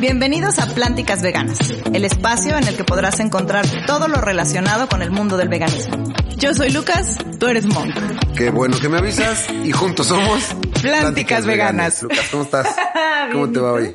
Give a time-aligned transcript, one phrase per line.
[0.00, 1.58] Bienvenidos a Plánticas Veganas,
[1.92, 6.04] el espacio en el que podrás encontrar todo lo relacionado con el mundo del veganismo.
[6.38, 7.94] Yo soy Lucas, tú eres Monk.
[8.34, 12.02] Qué bueno que me avisas y juntos somos Plánticas, Veganas.
[12.02, 12.74] Lucas, ¿cómo estás?
[13.32, 13.94] ¿Cómo te va hoy?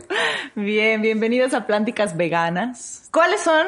[0.53, 3.09] Bien, bienvenidos a Plánticas Veganas.
[3.11, 3.65] ¿Cuáles son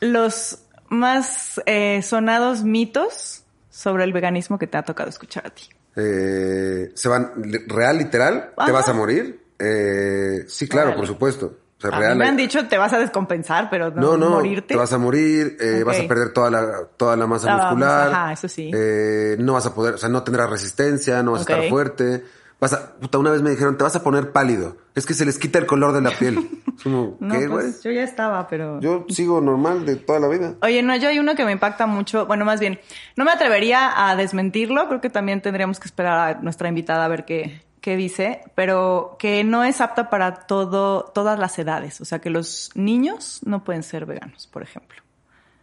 [0.00, 0.58] los
[0.88, 5.68] más eh, sonados mitos sobre el veganismo que te ha tocado escuchar a ti?
[5.94, 7.30] Eh, ¿Se van
[7.68, 8.50] real, literal?
[8.66, 9.40] ¿Te vas a morir?
[9.60, 10.98] Eh, sí, claro, Órale.
[10.98, 11.58] por supuesto.
[11.88, 12.18] Sea, A mí real.
[12.18, 14.68] me han dicho te vas a descompensar, pero no, no, no, morirte.
[14.68, 18.08] te vas a morir, eh, vas a perder toda la, toda la masa La muscular.
[18.12, 18.70] ajá, eso sí.
[18.74, 22.24] Eh, no vas a poder, o sea, no tendrás resistencia, no vas a estar fuerte.
[22.58, 24.78] Vas a, puta, una vez me dijeron, te vas a poner pálido.
[24.94, 26.48] Es que se les quita el color de la piel.
[26.76, 27.64] Es como, No, ¿qué, güey?
[27.64, 28.80] pues yo ya estaba, pero...
[28.80, 30.54] Yo sigo normal de toda la vida.
[30.62, 32.26] Oye, no, yo hay uno que me impacta mucho.
[32.26, 32.78] Bueno, más bien,
[33.16, 34.86] no me atrevería a desmentirlo.
[34.88, 38.40] Creo que también tendríamos que esperar a nuestra invitada a ver qué, qué dice.
[38.56, 42.00] Pero que no es apta para todo, todas las edades.
[42.00, 45.00] O sea, que los niños no pueden ser veganos, por ejemplo.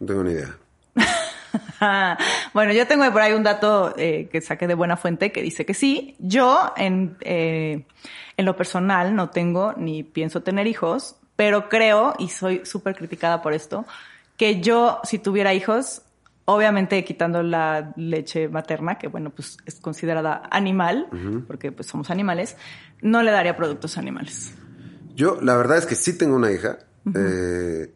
[0.00, 0.56] No tengo ni idea.
[2.54, 5.66] bueno, yo tengo por ahí un dato eh, que saqué de buena fuente que dice
[5.66, 6.16] que sí.
[6.18, 7.84] Yo, en, eh,
[8.38, 13.42] en lo personal, no tengo ni pienso tener hijos, pero creo, y soy súper criticada
[13.42, 13.84] por esto,
[14.38, 16.00] que yo, si tuviera hijos,
[16.46, 21.08] obviamente quitando la leche materna, que bueno, pues es considerada animal,
[21.46, 22.56] porque pues somos animales,
[23.00, 24.54] no le daría productos animales.
[25.14, 26.78] Yo, la verdad es que sí tengo una hija.
[27.14, 27.92] eh,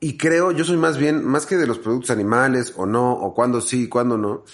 [0.00, 3.34] y creo, yo soy más bien, más que de los productos animales o no, o
[3.34, 4.44] cuándo sí y cuándo no.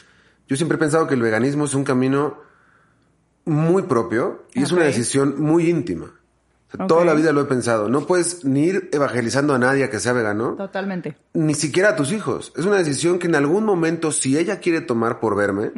[0.49, 2.39] Yo siempre he pensado que el veganismo es un camino
[3.45, 6.15] muy propio y es una decisión muy íntima.
[6.89, 7.89] Toda la vida lo he pensado.
[7.89, 11.17] No puedes ni ir evangelizando a nadie a que sea vegano, Totalmente.
[11.33, 12.53] ni siquiera a tus hijos.
[12.57, 15.71] Es una decisión que en algún momento, si ella quiere tomar por verme,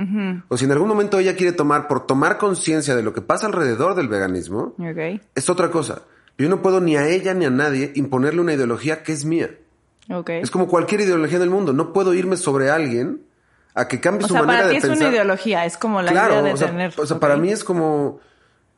[0.49, 3.47] o si en algún momento ella quiere tomar por tomar conciencia de lo que pasa
[3.47, 4.75] alrededor del veganismo,
[5.35, 6.03] es otra cosa.
[6.39, 9.51] Yo no puedo ni a ella ni a nadie imponerle una ideología que es mía.
[10.29, 11.73] Es como cualquier ideología del mundo.
[11.73, 13.23] No puedo irme sobre alguien
[13.75, 15.07] a que cambie o su sea, manera para ti de es pensar.
[15.09, 16.95] una ideología, es como la claro, idea de o sea, tener.
[16.97, 18.21] o sea, para mí es como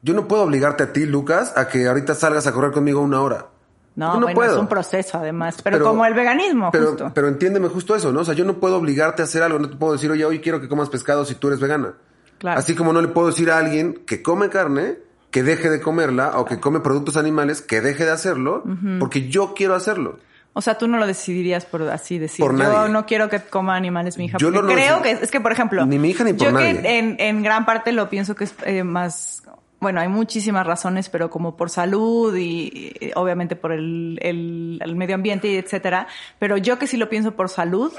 [0.09, 3.21] yo no puedo obligarte a ti, Lucas, a que ahorita salgas a correr conmigo una
[3.21, 3.47] hora.
[3.95, 4.53] No, Yo bueno, puedo.
[4.55, 7.11] es un proceso además, pero, como el veganismo, pero, justo.
[7.15, 8.21] Pero entiéndeme justo eso, ¿no?
[8.21, 9.59] O sea, yo no puedo obligarte a hacer algo.
[9.59, 11.95] No te puedo decir, oye, hoy quiero que comas pescado si tú eres vegana.
[12.39, 12.59] Claro.
[12.61, 14.99] Así como no le puedo decir a alguien que come carne
[15.31, 18.63] que deje de comerla o que come productos animales que deje de hacerlo
[19.01, 20.21] porque yo quiero hacerlo.
[20.55, 22.45] O sea, tú no lo decidirías por así decir.
[22.45, 22.89] Por yo nadie.
[22.93, 24.39] no quiero que coma animales mi hija.
[24.39, 26.81] Yo no- creo que es que, por ejemplo, Ni mi hija ni por yo nadie.
[26.83, 29.43] que en, en gran parte lo pienso que es eh, más,
[29.81, 35.15] bueno, hay muchísimas razones, pero como por salud y obviamente por el, el, el medio
[35.15, 36.09] ambiente y etcétera.
[36.39, 37.93] Pero yo que sí lo pienso por salud,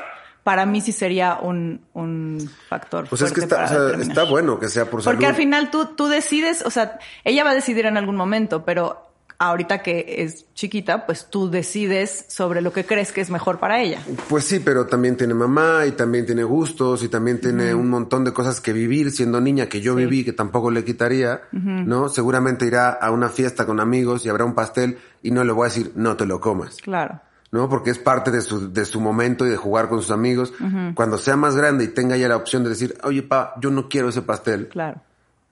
[0.44, 3.07] para mí sí sería un, un factor.
[3.07, 5.16] Pues es que está, o sea, está bueno que sea por salud.
[5.16, 8.66] Porque al final tú, tú decides, o sea, ella va a decidir en algún momento,
[8.66, 9.08] pero
[9.41, 13.79] ahorita que es chiquita, pues tú decides sobre lo que crees que es mejor para
[13.81, 14.01] ella.
[14.27, 18.25] Pues sí, pero también tiene mamá y también tiene gustos y también tiene un montón
[18.25, 20.00] de cosas que vivir siendo niña que yo Sí.
[20.03, 22.09] viví que tampoco le quitaría, ¿no?
[22.09, 25.67] Seguramente irá a una fiesta con amigos y habrá un pastel y no le voy
[25.67, 27.21] a decir no te lo comas, Claro.
[27.51, 27.69] ¿no?
[27.69, 30.53] Porque es parte de su, de su momento y de jugar con sus amigos.
[30.95, 33.88] Cuando sea más grande y tenga ya la opción de decir, oye, pa, yo no
[33.88, 35.00] quiero ese pastel, Claro.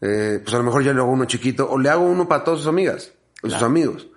[0.01, 2.43] eh, pues a lo mejor ya le hago uno chiquito o le hago uno para
[2.43, 4.07] todas sus amigas sus amigos.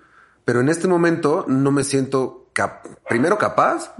[0.45, 3.93] Pero en este momento no me siento cap- primero capaz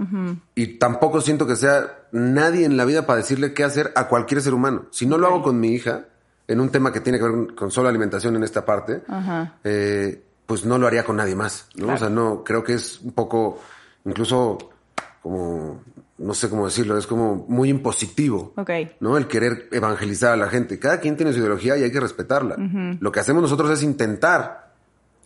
[0.54, 4.42] y tampoco siento que sea nadie en la vida para decirle qué hacer a cualquier
[4.42, 4.86] ser humano.
[4.90, 6.06] Si no lo hago con mi hija,
[6.48, 9.02] en un tema que tiene que ver con- solo alimentación en esta parte,
[9.64, 11.84] eh, pues no lo haría con nadie más, ¿no?
[11.84, 11.94] Claro.
[11.94, 13.60] O sea, no, creo que es un poco,
[14.04, 14.58] incluso
[15.22, 15.80] como,
[16.18, 18.52] no sé cómo decirlo, es como muy impositivo.
[18.56, 18.70] Ok.
[19.00, 19.16] ¿no?
[19.16, 20.78] El querer evangelizar a la gente.
[20.80, 22.56] Cada quien tiene su ideología y hay que respetarla.
[23.00, 24.61] Lo que hacemos nosotros es intentar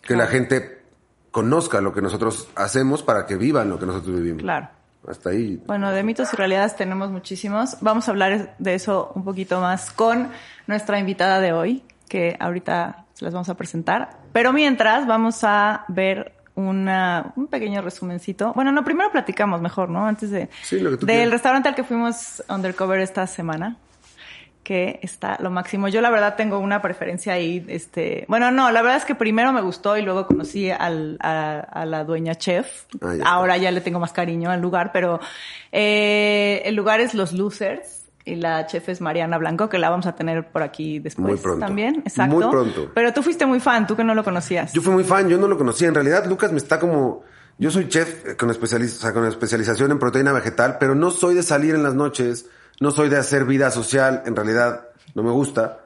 [0.07, 0.83] que la gente
[1.31, 4.43] conozca lo que nosotros hacemos para que vivan lo que nosotros vivimos.
[4.43, 4.69] Claro.
[5.07, 5.63] Hasta ahí.
[5.67, 7.77] Bueno, de mitos y realidades tenemos muchísimos.
[7.81, 10.31] Vamos a hablar de eso un poquito más con
[10.67, 14.19] nuestra invitada de hoy, que ahorita se las vamos a presentar.
[14.33, 18.53] Pero mientras vamos a ver una, un pequeño resumencito.
[18.55, 20.07] Bueno, no, primero platicamos mejor, ¿no?
[20.07, 23.77] Antes de Sí, del restaurante al que fuimos undercover esta semana
[24.67, 25.87] que está lo máximo.
[25.87, 29.53] Yo la verdad tengo una preferencia ahí, este, bueno, no, la verdad es que primero
[29.53, 32.67] me gustó y luego conocí al, a, a la dueña chef.
[33.01, 33.25] Ah, ya.
[33.25, 35.21] Ahora ya le tengo más cariño al lugar, pero
[35.71, 40.07] eh, el lugar es Los Losers y la chef es Mariana Blanco, que la vamos
[40.07, 41.65] a tener por aquí después Muy pronto.
[41.65, 42.03] también.
[42.05, 42.35] Exacto.
[42.35, 42.91] Muy pronto.
[42.93, 44.73] Pero tú fuiste muy fan, tú que no lo conocías.
[44.73, 45.87] Yo fui muy fan, yo no lo conocía.
[45.87, 47.23] En realidad, Lucas me está como.
[47.59, 51.35] Yo soy chef con, especializ- o sea, con especialización en proteína vegetal, pero no soy
[51.37, 52.47] de salir en las noches,
[52.81, 55.81] no soy de hacer vida social, en realidad no me gusta.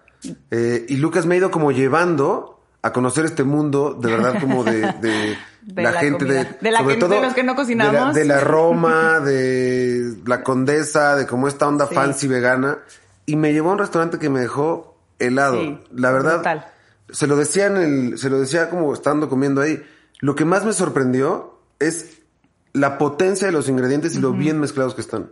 [0.50, 4.64] Eh, y Lucas me ha ido como llevando a conocer este mundo, de verdad, como
[4.64, 6.44] de, de, De la, la gente, comida.
[6.44, 8.14] de, De la sobre todo de los que no de la- cocinamos.
[8.14, 11.94] De la, Roma, de la Condesa, de como esta onda Sí.
[11.94, 12.78] fancy vegana.
[13.26, 15.60] Y me llevó a un restaurante que me dejó helado.
[15.60, 16.66] Sí, la verdad, brutal.
[17.10, 19.82] se lo decía en el, se lo decía como estando comiendo ahí.
[20.20, 22.20] Lo que más me sorprendió es
[22.72, 25.30] la potencia de los ingredientes y lo bien mezclados que están.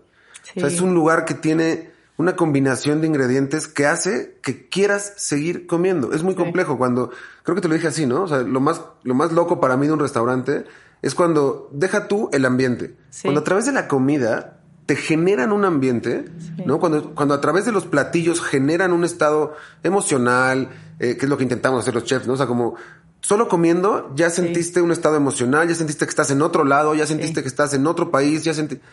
[0.56, 5.14] O sea, es un lugar que tiene una combinación de ingredientes que hace que quieras
[5.16, 6.12] seguir comiendo.
[6.12, 7.10] Es muy complejo cuando,
[7.44, 8.24] creo que te lo dije así, ¿no?
[8.24, 10.64] O sea, lo más, lo más loco para mí de un restaurante
[11.00, 12.96] es cuando deja tú el ambiente.
[13.10, 13.22] Sí.
[13.22, 16.24] Cuando a través de la comida te generan un ambiente,
[16.56, 16.62] Sí.
[16.66, 16.80] ¿no?
[16.80, 19.54] Cuando, cuando a través de los platillos generan un estado
[19.84, 22.32] emocional, eh, que es lo que intentamos hacer los chefs, ¿no?
[22.32, 22.74] O sea, como
[23.20, 27.06] solo comiendo ya sentiste un estado emocional, ya sentiste que estás en otro lado, ya
[27.06, 28.84] sentiste que estás en otro país, ya sentiste...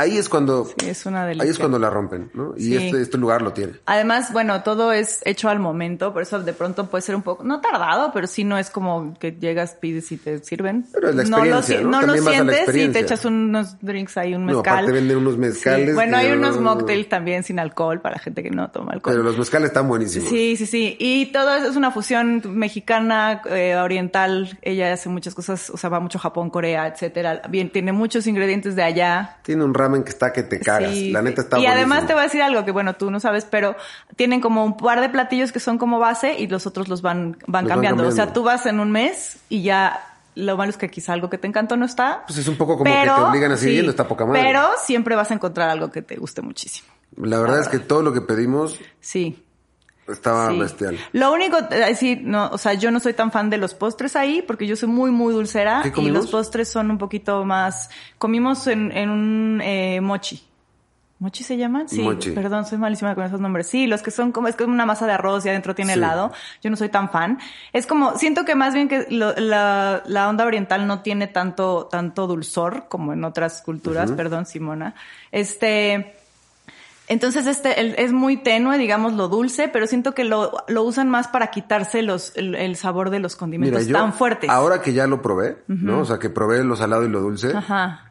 [0.00, 0.64] Ahí es cuando...
[0.64, 2.54] Sí, es una Ahí es cuando la rompen, ¿no?
[2.56, 2.76] Y Sí.
[2.76, 3.74] este, este lugar lo tiene.
[3.86, 7.44] Además, bueno, todo es hecho al momento, por eso de pronto puede ser un poco,
[7.44, 10.86] no tardado, pero sí no es como que llegas, pides y te sirven.
[10.92, 12.00] Pero es la no lo, experiencia, ¿no?
[12.06, 14.72] no lo sientes y te echas unos drinks ahí, un No, mezcal.
[14.74, 15.94] aparte venden unos mezcales Sí.
[15.94, 19.12] Bueno, hay unos mocktails también sin alcohol para gente que no toma alcohol.
[19.14, 20.28] Pero los mezcales están buenísimos.
[20.30, 20.96] Sí, sí, sí.
[20.98, 24.58] Y todo eso es una fusión mexicana, eh, oriental.
[24.62, 27.42] Ella hace muchas cosas, o sea, va mucho a Japón, Corea, etcétera.
[27.48, 29.36] Bien, tiene muchos ingredientes de allá.
[29.50, 30.92] Tiene un ramen que está que te cagas.
[30.92, 33.18] Sí, la neta está Y además te voy a decir algo que, bueno, tú no
[33.18, 33.74] sabes, pero
[34.14, 37.32] tienen como un par de platillos que son como base y los otros los van,
[37.48, 38.06] van, van cambiando.
[38.06, 40.06] O sea, tú vas en un mes y ya
[40.36, 42.22] lo malo es que quizá algo que te encantó no está.
[42.28, 44.40] Pues es un poco como que te obligan a seguir yendo, está poca madre.
[44.40, 46.86] Pero siempre vas a encontrar algo que te guste muchísimo.
[47.16, 49.44] La verdad es que todo lo que pedimos Sí.
[50.12, 50.58] Estaba sí.
[50.58, 50.98] bestial.
[51.12, 51.56] Lo único,
[51.96, 54.76] sí, no, o sea, yo no soy tan fan de los postres ahí porque yo
[54.76, 57.90] soy muy, muy dulcera ¿Qué y los postres son un poquito más.
[58.18, 60.42] Comimos en, en un eh, mochi.
[61.18, 61.86] ¿Mochi se llaman?
[61.86, 62.30] Sí, Mochi.
[62.30, 63.66] perdón, soy malísima con esos nombres.
[63.66, 65.98] Sí, los que son como, es como una masa de arroz y adentro tiene Sí.
[65.98, 66.32] helado.
[66.62, 67.38] Yo no soy tan fan.
[67.74, 71.88] Es como, siento que más bien que lo- la, la onda oriental no tiene tanto,
[71.90, 74.94] tanto dulzor como en otras culturas, perdón, Simona.
[75.30, 76.16] Este,
[77.10, 81.10] entonces este el- es muy tenue, digamos, lo dulce, pero siento que lo, lo usan
[81.10, 84.48] más para quitarse los, el, el sabor de los condimentos Mira, yo tan fuertes.
[84.48, 86.00] ahora que ya lo probé, ¿no?
[86.00, 88.06] O sea, que probé lo salado y lo dulce, Ajá.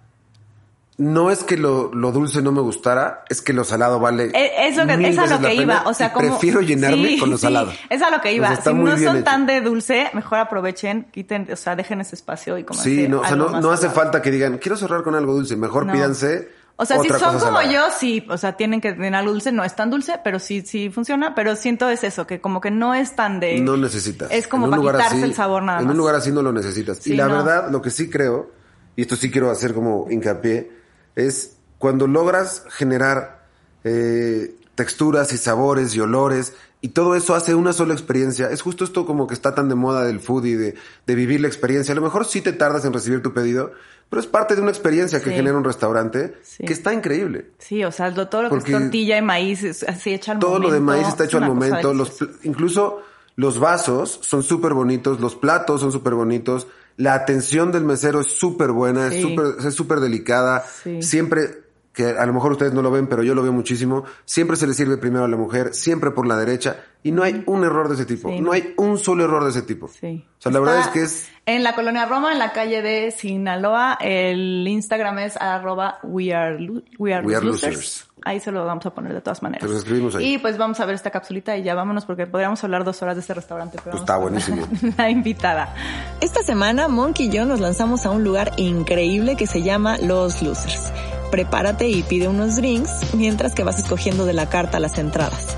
[0.98, 4.68] no es que lo, lo dulce no me gustara, es que lo salado vale Eh,
[4.68, 6.28] Eso que, es a lo que iba, o sea, como...
[6.28, 7.72] prefiero llenarme Sí, con lo sí, salado.
[7.90, 8.54] es a lo que iba.
[8.58, 9.24] Si no son hecho.
[9.24, 13.22] tan de dulce, mejor aprovechen, quiten, o sea, dejen ese espacio y como Sí, no,
[13.22, 15.94] o sea, no, no hace falta que digan, quiero cerrar con algo dulce, mejor No.
[15.94, 16.50] pídanse
[16.82, 17.70] O sea, si son como salada.
[17.72, 20.62] yo, sí, o sea, tienen que tener algo dulce, no es tan dulce, pero sí,
[20.66, 23.60] sí funciona, pero siento es eso, que como que no es tan de...
[23.60, 24.30] No necesitas.
[24.32, 25.92] Es como En para quitarse así- el sabor nada En más.
[25.92, 27.00] un lugar así no lo necesitas.
[27.00, 27.36] Sí, y la no.
[27.36, 28.50] verdad, lo que sí creo,
[28.96, 30.72] y esto sí quiero hacer como hincapié,
[31.18, 33.44] es cuando logras generar
[33.84, 38.50] eh, texturas y sabores y olores, y todo eso hace una sola experiencia.
[38.50, 41.42] Es justo esto como que está tan de moda del food y de, de vivir
[41.42, 41.92] la experiencia.
[41.92, 43.72] A lo mejor sí te tardas en recibir tu pedido,
[44.10, 45.36] pero es parte de una experiencia que Sí.
[45.36, 46.64] genera un restaurante Sí.
[46.66, 47.50] que está increíble.
[47.60, 50.40] Sí, o sea, todo lo Porque que es tortilla y maíz, es así hecha al
[50.40, 50.68] todo momento.
[50.70, 51.94] lo de maíz está es hecho al momento.
[51.94, 53.02] Los, incluso
[53.36, 56.68] los vasos son súper bonitos, los platos son súper bonitos,
[56.98, 59.18] la atención del mesero es súper buena, Sí.
[59.18, 60.66] es súper es súper delicada.
[61.02, 61.64] Siempre,
[61.94, 64.68] que a lo mejor ustedes no lo ven, pero yo lo veo muchísimo, siempre se
[64.68, 67.88] le sirve primero a la mujer, siempre por la derecha, y no hay un error
[67.88, 68.30] de ese tipo.
[68.30, 69.88] Sí, no hay un solo error de ese tipo.
[69.88, 70.26] Sí.
[70.38, 71.30] O sea, la verdad es que es...
[71.46, 76.58] En la colonia Roma, en la calle de Sinaloa, el Instagram es arroba we are,
[76.98, 77.76] we are We are losers.
[77.76, 78.09] losers.
[78.26, 79.62] Ahí se lo vamos a poner de todas maneras.
[79.62, 80.34] Te los escribimos ahí.
[80.34, 83.16] Y pues vamos a ver esta capsulita y ya vámonos porque podríamos hablar dos horas
[83.16, 83.78] de este restaurante.
[83.84, 84.68] Pero Pues está buenísimo.
[84.98, 85.74] La invitada.
[86.22, 90.42] Esta semana, Monkey y yo nos lanzamos a un lugar increíble que se llama Los
[90.42, 90.92] Losers.
[91.32, 95.56] Prepárate y pide unos drinks mientras que vas escogiendo de la carta las entradas.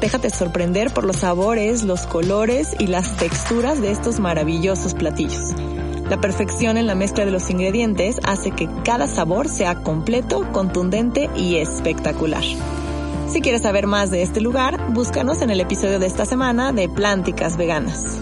[0.00, 5.54] Déjate sorprender por los sabores, los colores y las texturas de estos maravillosos platillos.
[6.08, 11.30] La perfección en la mezcla de los ingredientes hace que cada sabor sea completo, contundente
[11.34, 12.42] y espectacular.
[13.28, 16.88] Si quieres saber más de este lugar, búscanos en el episodio de esta semana de
[16.88, 18.20] Plánticas Veganas.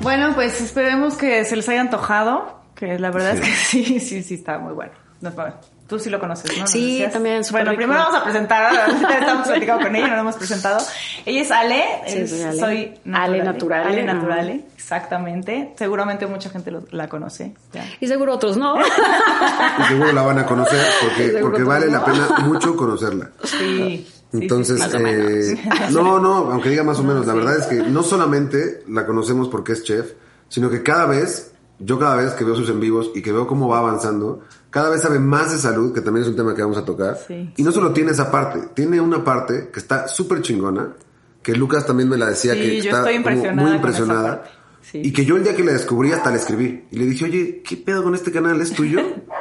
[0.00, 3.42] Bueno, pues esperemos que se les haya antojado, que la verdad Sí.
[3.42, 3.54] es que
[4.00, 4.92] sí, sí, sí, está muy bueno.
[5.20, 5.54] No, bueno,
[5.92, 6.60] Tú sí lo conoces, ¿no?
[6.62, 7.80] ¿Nos Sí, también, Bueno, rico.
[7.80, 8.72] primero vamos a presentar,
[9.20, 10.78] estamos platicando con ella, no la hemos presentado.
[11.26, 12.58] Ella es Ale, Sí, es- soy Ale.
[12.58, 14.04] soy Ale Naturale, Ale.
[14.04, 15.74] Naturale, exactamente.
[15.76, 17.52] Seguramente mucha gente lo- la conoce.
[17.74, 17.84] ya.
[18.00, 18.74] Y seguro otros no.
[19.80, 20.80] Y seguro la van a conocer
[21.42, 21.92] porque, vale no.
[21.92, 23.28] la pena mucho conocerla.
[23.44, 24.06] Sí.
[24.32, 24.96] sí, Entonces, sí, sí.
[24.96, 29.04] eh, no, no, aunque diga más o menos, la verdad es que no solamente la
[29.04, 30.12] conocemos porque es chef,
[30.48, 33.46] sino que cada vez yo cada vez que veo sus en vivos y que veo
[33.46, 34.40] cómo va avanzando,
[34.72, 37.18] cada vez sabe más de salud, que también es un tema que vamos a tocar.
[37.28, 37.52] Sí.
[37.56, 40.94] y no solo tiene esa parte, tiene una parte que está súper chingona,
[41.42, 44.44] que Lucas también me la decía Sí, que yo está estoy como impresionada muy impresionada.
[44.94, 46.86] Y que yo el día que la descubrí hasta le escribí.
[46.90, 48.60] Y le dije, oye, ¿qué pedo con este canal?
[48.60, 49.00] ¿Es tuyo?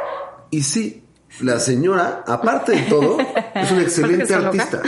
[0.51, 1.03] y sí,
[1.39, 3.17] la señora, aparte de todo,
[3.55, 4.81] es una excelente artista.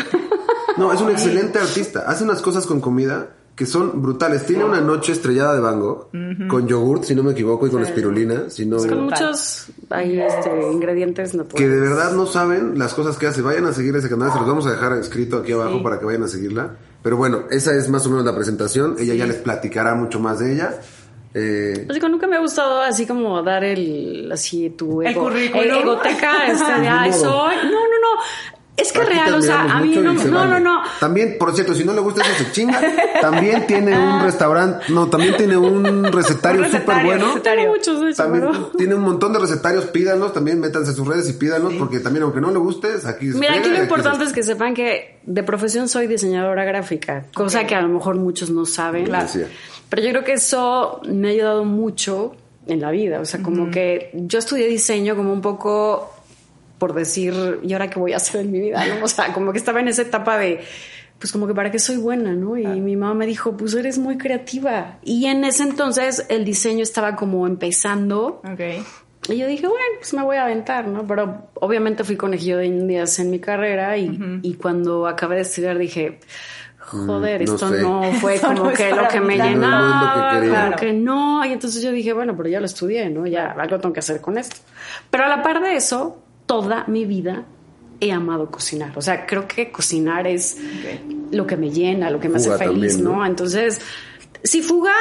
[0.78, 2.04] No, es un excelente artista.
[2.06, 4.46] Hace unas cosas con comida que son brutales.
[4.46, 6.08] Tiene una noche estrellada de Van Gogh,
[6.50, 8.78] con yogurt, si no me equivoco, y con espirulina, si no...
[8.78, 9.04] Con Brutal.
[9.04, 11.70] muchos ahí, este, ingredientes Que naturales.
[11.72, 13.42] de verdad no saben las cosas que hace.
[13.44, 15.84] Vayan a seguir ese canal, se los vamos a dejar escrito aquí abajo Sí.
[15.84, 16.76] para que vayan a seguirla.
[17.04, 18.96] Pero bueno, esa es más o menos la presentación.
[18.98, 20.80] Ella ya les platicará mucho más de ella.
[21.36, 25.24] Eh, Pues digo, nunca me ha gustado así como dar el, así tu El ego,
[25.24, 25.64] currículum.
[25.64, 28.22] eh, egoteca, este, ay, soy, no, no, no,
[28.76, 30.52] es que aquí real, o sea, a mí no, no, vale.
[30.52, 32.82] no, no, También, por cierto, si no le gusta eso, se chinga.
[33.22, 37.28] También tiene un restaurante, no, también tiene un recetario súper bueno.
[37.28, 37.70] recetario.
[37.70, 41.30] muchos de esos, También tiene un montón de recetarios, pídanlos, también métanse a sus redes
[41.30, 44.34] y pídanlos, porque también aunque no le gustes, aquí Mira, pega aquí lo importante es
[44.34, 48.66] que sepan que de profesión soy diseñadora gráfica, cosa que a lo mejor muchos no
[48.66, 49.06] saben.
[49.06, 49.48] Decía.
[49.90, 52.36] Pero yo creo que eso me ha ayudado mucho
[52.68, 53.20] en la vida.
[53.20, 56.13] O sea, como que yo estudié diseño como un poco
[56.78, 58.84] por decir, ¿y ahora qué voy a hacer en mi vida?
[58.86, 59.06] ¿no?
[59.06, 60.62] O sea, como que estaba en esa etapa de,
[61.20, 62.58] pues como que para qué soy buena, ¿no?
[62.58, 64.98] Y mi mamá me dijo, pues eres muy creativa.
[65.04, 68.42] Y en ese entonces el diseño estaba como empezando.
[68.44, 68.60] Ok.
[69.30, 71.08] Y yo dije, bueno, pues me voy a aventar, ¿no?
[71.08, 75.78] Pero obviamente fui conejillo de indias en mi carrera y, y cuando acabé de estudiar
[75.78, 76.20] dije,
[76.78, 77.82] joder, Mm, no esto sé.
[77.82, 79.38] no fue Esto como no que lo que me.
[79.38, 80.76] No, que llenaba, como Claro.
[80.76, 81.46] que no.
[81.46, 83.26] Y entonces yo dije, bueno, pero ya lo estudié, ¿no?
[83.26, 84.58] Ya algo tengo que hacer con esto.
[85.10, 87.44] Pero a la par de eso, toda mi vida
[88.00, 88.92] he amado cocinar.
[88.98, 90.58] O sea, creo que cocinar es
[91.32, 93.18] lo que me llena, lo que me Fuga hace feliz, también, ¿no?
[93.20, 93.26] ¿no?
[93.26, 93.80] Entonces,
[94.44, 94.94] sí, fuga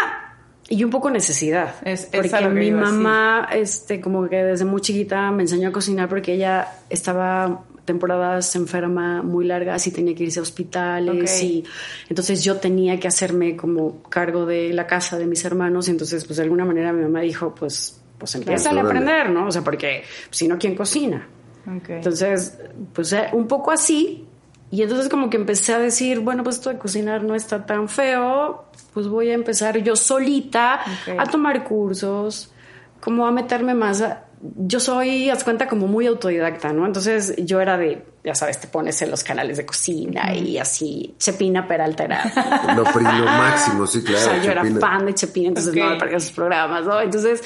[0.68, 1.74] y un poco necesidad.
[1.84, 6.08] Es- es porque mi mamá, este, como que desde muy chiquita me enseñó a cocinar
[6.08, 11.64] porque ella estaba temporadas enferma muy largas y tenía que irse a hospitales y
[12.08, 16.24] entonces yo tenía que hacerme como cargo de la casa de mis hermanos y entonces
[16.24, 19.46] pues de alguna manera mi mamá dijo pues pues empieza a aprender, ¿no?
[19.48, 21.26] O sea, porque si no, ¿quién cocina?
[21.96, 22.58] Entonces,
[22.92, 24.26] pues eh, un poco así.
[24.70, 27.88] Y entonces como que empecé a decir, bueno, pues esto de cocinar no está tan
[27.88, 28.64] feo,
[28.94, 30.80] pues voy a empezar yo solita
[31.18, 32.50] a tomar cursos,
[33.00, 34.00] como a meterme más.
[34.00, 34.24] a-
[34.56, 36.84] yo soy, haz cuenta, como muy autodidacta, ¿no?
[36.84, 41.14] Entonces yo era de, ya sabes, te pones en los canales de cocina y así,
[41.18, 42.24] Chepina Peralta era
[42.76, 44.18] Lo, lo máximo, sí, claro.
[44.26, 45.78] o sea, yo era fan de Chepina, entonces Ok.
[45.78, 47.00] no me perdía sus programas, ¿no?
[47.00, 47.40] Entonces,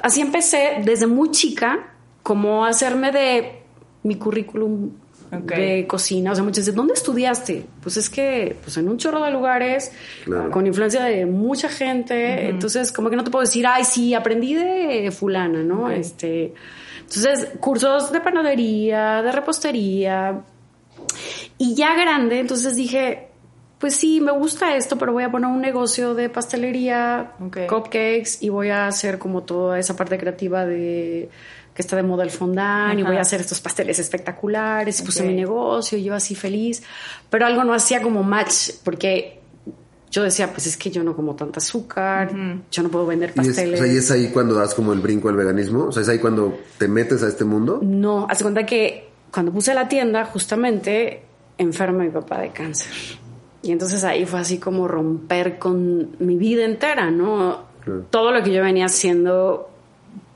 [0.00, 3.62] así empecé desde muy chica, como a hacerme de
[4.04, 4.90] mi currículum
[5.30, 6.32] De cocina.
[6.32, 7.64] O sea, muchos dicen, ¿dónde estudiaste?
[7.82, 9.90] Pues es que, pues en un chorro de lugares,
[10.24, 10.50] Claro.
[10.50, 12.48] con influencia de mucha gente.
[12.48, 15.90] Entonces, como que no te puedo decir, ay, sí, aprendí de fulana, ¿no?
[15.90, 16.54] Este.
[17.00, 20.42] Entonces, cursos de panadería, de repostería,
[21.58, 23.28] y ya grande, entonces dije,
[23.78, 27.32] pues sí, me gusta esto, pero voy a poner un negocio de pastelería,
[27.68, 31.28] cupcakes y voy a hacer como toda esa parte creativa de
[31.76, 35.20] que está de moda el fondant y voy a hacer estos pasteles espectaculares y puse
[35.22, 35.28] Ok.
[35.28, 36.82] mi negocio y yo así feliz,
[37.30, 39.40] pero algo no hacía como match porque
[40.10, 42.30] yo decía, pues es que yo no como tanta azúcar,
[42.70, 43.78] yo no puedo vender Y es, o pasteles.
[43.80, 45.84] sea, y es ahí cuando das como el brinco al veganismo.
[45.88, 47.80] O sea, es ahí cuando te metes a este mundo.
[47.82, 51.22] No, hace cuenta que cuando puse la tienda, justamente
[51.58, 52.90] enferma mi papá de cáncer.
[53.62, 57.64] Y entonces ahí fue así como romper con mi vida entera, ¿no?
[57.84, 58.06] Claro.
[58.08, 59.68] Todo lo que yo venía haciendo,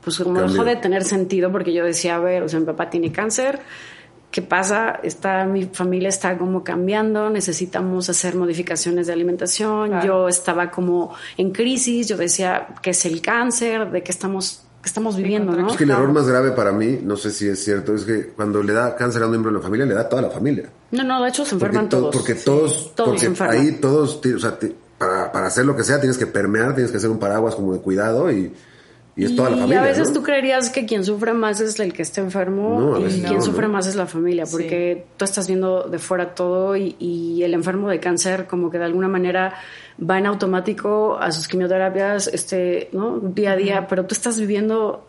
[0.03, 0.53] pues como Cambió.
[0.53, 3.59] dejó de tener sentido porque yo decía, a ver, o sea, mi papá tiene cáncer.
[4.31, 4.99] ¿Qué pasa?
[5.03, 9.89] Está, mi familia está como cambiando, necesitamos hacer modificaciones de alimentación.
[9.89, 10.05] Claro.
[10.07, 13.91] Yo estaba como en crisis, yo decía, ¿qué es el cáncer?
[13.91, 15.69] ¿De qué estamos, qué estamos viviendo, no?
[15.69, 18.27] Es que el error más grave para mí, no sé si es cierto, es que
[18.29, 20.29] cuando le da cáncer a un miembro de la familia, le da a toda la
[20.29, 20.69] familia.
[20.91, 22.15] No, no, de hecho se Porque, enferman to- todos.
[22.15, 23.57] porque Sí, todos, todos porque se enferman.
[23.57, 24.57] ahí todos, o sea,
[24.97, 27.73] para, para hacer lo que sea tienes que permear, tienes que hacer un paraguas como
[27.73, 28.53] de cuidado y,
[29.21, 29.81] y es toda la Y familia.
[29.81, 30.13] a veces ¿no?
[30.15, 33.41] tú creerías que quien sufre más es el que está enfermo No, y quien no,
[33.41, 37.53] sufre más es la familia, porque tú estás viendo de fuera todo y, y el
[37.53, 39.53] enfermo de cáncer como que de alguna manera
[39.99, 43.19] va en automático a sus quimioterapias este, ¿no?
[43.19, 45.05] día a día, pero tú estás viviendo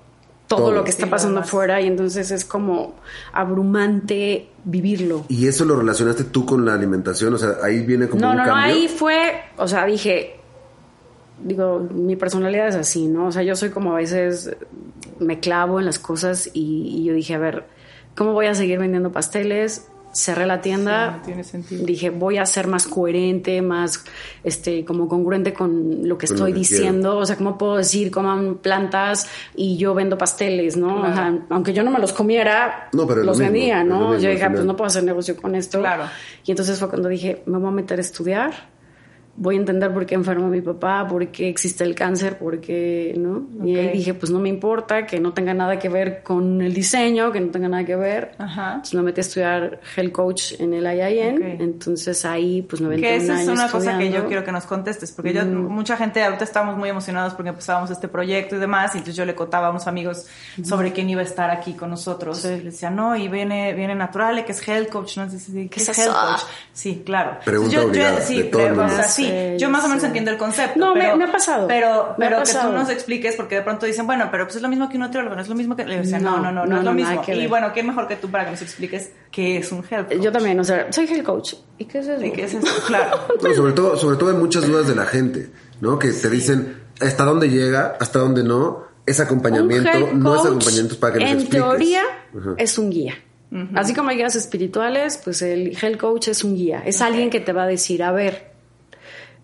[0.49, 0.73] todo, Todo.
[0.73, 2.95] lo que está Sí, pasando afuera y entonces es como
[3.33, 5.25] abrumante vivirlo.
[5.29, 8.37] Y eso lo relacionaste tú con la alimentación, o sea, ahí viene como No, un
[8.37, 10.37] no, no, ahí fue, o sea, dije,
[11.45, 13.27] digo, mi personalidad es así, ¿no?
[13.27, 14.55] O sea, yo soy como a veces
[15.19, 17.65] me clavo en las cosas y, y yo dije, a ver,
[18.17, 21.11] ¿cómo voy a seguir vendiendo pasteles cerré la tienda.
[21.11, 21.87] Sí, no tiene sentido.
[21.87, 24.05] Dije, voy a ser más coherente, más
[24.45, 27.19] este, como congruente con lo que Con lo estoy que diciendo.
[27.19, 31.03] O sea, ¿cómo puedo decir coman plantas y yo vendo pasteles, no?
[31.03, 34.11] O sea, aunque yo no me los comiera, No, pero los vendía, ¿no?
[34.11, 35.81] mismo yo dije, ah, pues no puedo hacer negocio con esto.
[35.81, 36.05] Claro.
[36.45, 38.72] Y entonces fue cuando dije, me voy a meter a estudiar.
[39.35, 43.15] Voy a entender por qué enfermó mi papá, por qué existe el cáncer, por qué,
[43.17, 43.47] ¿no?
[43.65, 46.75] Y ahí dije, pues no me importa, que no tenga nada que ver con el
[46.75, 48.33] diseño, que no tenga nada que ver.
[48.37, 48.73] Ajá.
[48.75, 51.37] Entonces me metí a estudiar Health Coach en el IIN.
[51.37, 51.61] Ok.
[51.61, 54.29] Entonces ahí pues me aventé Que un esa es una cosa que yo estudiando.
[54.29, 58.09] quiero que nos contestes, porque yo, mucha gente ahorita estamos muy emocionados porque empezábamos este
[58.09, 60.27] proyecto y demás, y entonces yo le contaba a unos amigos
[60.63, 62.45] sobre quién iba a estar aquí con nosotros.
[62.45, 65.23] Y les decía, no, y viene, viene Naturale, que es Health Coach, ¿no?
[65.23, 66.13] Entonces, ¿qué, ¿Qué es es Health?
[66.13, 66.41] Coach?
[66.75, 67.39] Sí, claro.
[67.45, 69.71] Pregunta Entonces, yo, yo- obligada sí, de todo el pero, o sea, sí, Sí, yo
[69.71, 70.07] más o menos sí.
[70.07, 70.79] entiendo el concepto.
[70.79, 71.67] No, me- pero, me ha pasado.
[71.69, 74.89] Pero, que tú nos expliques, porque de pronto dicen, bueno, pero pues es lo mismo
[74.89, 75.85] que un nutriólogo, no es lo mismo que...
[75.85, 77.23] Le decía, no, No, no, no, no, no, es lo no, mismo.
[77.29, 80.21] Y bueno, qué mejor que tú para que nos expliques qué es un Health Coach.
[80.23, 81.55] Yo también, o sea, soy Health Coach.
[81.79, 82.25] ¿Y qué es eso?
[82.25, 82.67] ¿Y qué es eso?
[82.87, 83.19] Claro.
[83.43, 85.51] No, sobre todo, sobre todo hay muchas dudas de la gente,
[85.81, 85.99] ¿no?
[85.99, 91.15] Que te dicen hasta dónde llega, hasta dónde no, es acompañamiento, no es acompañamiento para
[91.15, 91.61] que nos En expliques.
[91.67, 92.03] teoría,
[92.57, 93.15] es un guía.
[93.75, 96.83] Así como hay guías espirituales, pues el health coach es un guía.
[96.87, 98.52] Es alguien que te va a decir, a ver,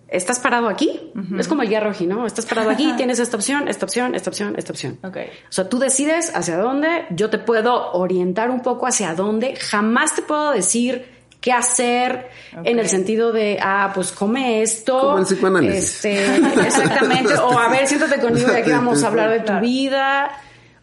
[0.09, 1.12] estás parado aquí.
[1.38, 2.27] Es como el guía roji, ¿no?
[2.27, 4.99] Estás parado aquí, tienes esta opción, esta opción, esta opción, esta opción.
[5.03, 5.17] Ok.
[5.49, 10.15] O sea, tú decides hacia dónde, yo te puedo orientar un poco hacia dónde, jamás
[10.15, 12.29] te puedo decir qué hacer
[12.65, 14.99] en el sentido de, ah, pues come esto.
[14.99, 16.05] Como el psicoanálisis.
[16.05, 16.37] Este,
[16.67, 17.35] exactamente.
[17.35, 19.61] o a ver, siéntate conmigo y aquí vamos a hablar de tu Claro.
[19.61, 20.31] vida.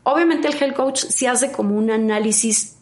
[0.04, 2.75] Obviamente el health coach sí hace como un análisis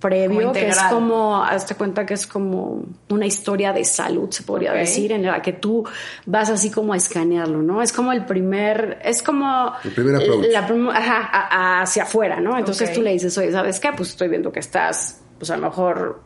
[0.00, 4.70] previo, que es como, hazte cuenta que es como una historia de salud, se podría
[4.72, 4.78] Ok.
[4.78, 5.84] decir, en la que tú
[6.26, 7.82] vas así como a escanearlo, ¿no?
[7.82, 10.46] Es como el primer, es como El primer approach.
[10.52, 10.60] la
[10.96, 12.56] ajá, a- a- hacia afuera, ¿no?
[12.58, 12.94] Entonces Ok.
[12.96, 13.90] tú le dices, oye, ¿sabes qué?
[13.96, 16.22] Pues estoy viendo que estás, pues a lo mejor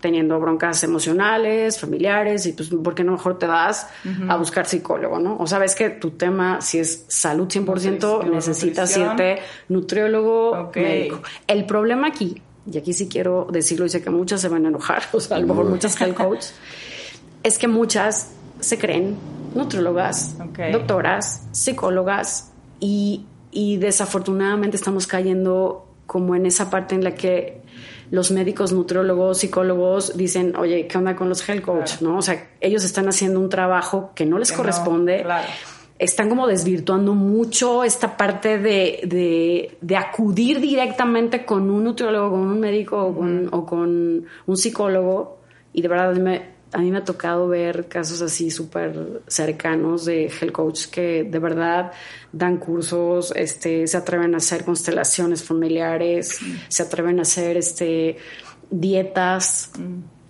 [0.00, 3.86] teniendo broncas emocionales, familiares, y pues, ¿por qué no mejor te vas
[4.28, 5.36] a buscar psicólogo, no?
[5.38, 9.10] O sabes que tu tema, si es salud 100%, Nutrición, necesitas nutrición.
[9.12, 10.76] irte nutriólogo, Ok.
[10.78, 11.22] médico.
[11.46, 14.68] El problema aquí, y aquí sí quiero decirlo y sé que muchas se van a
[14.68, 16.44] enojar, o sea, a lo mejor muchas health coach,
[17.42, 19.16] es que muchas se creen
[19.54, 20.58] nutriólogas, Ok.
[20.72, 27.60] doctoras, psicólogas y, y desafortunadamente estamos cayendo como en esa parte en la que
[28.10, 32.00] los médicos, nutriólogos, psicólogos dicen, oye, ¿qué onda con los health coach?
[32.02, 32.18] ¿No?
[32.18, 35.22] O sea, ellos están haciendo un trabajo que no les Que no, corresponde.
[35.22, 35.48] claro.
[36.02, 42.40] Están como desvirtuando mucho esta parte de, de- de acudir directamente con un nutriólogo, con
[42.40, 45.38] un médico o, con, o con un psicólogo.
[45.72, 50.24] Y de verdad me, a mí me ha tocado ver casos así súper cercanos de
[50.26, 51.92] health coach que de verdad
[52.32, 58.16] dan cursos, este, se atreven a hacer constelaciones familiares, se atreven a hacer este,
[58.70, 59.70] dietas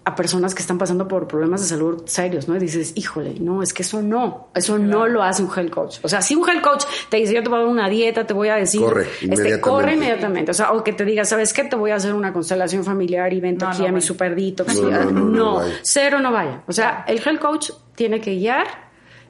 [0.05, 2.57] a personas que están pasando por problemas de salud serios, ¿no?
[2.57, 5.99] Y dices, híjole, no, es que eso no, eso no lo hace un health coach.
[6.03, 8.27] O sea, si un health coach te dice, yo te voy a dar una dieta,
[8.27, 9.61] te voy a decir, Corre, este, inmediatamente.
[9.61, 10.51] corre inmediatamente.
[10.51, 11.65] O sea, o que te diga, ¿sabes qué?
[11.65, 14.07] Te voy a hacer una constelación familiar y vente No, aquí no a mi vaya.
[14.07, 14.75] super detox.
[14.81, 16.63] No, no, no, cero no vaya.
[16.67, 18.67] O sea, el health coach tiene que guiar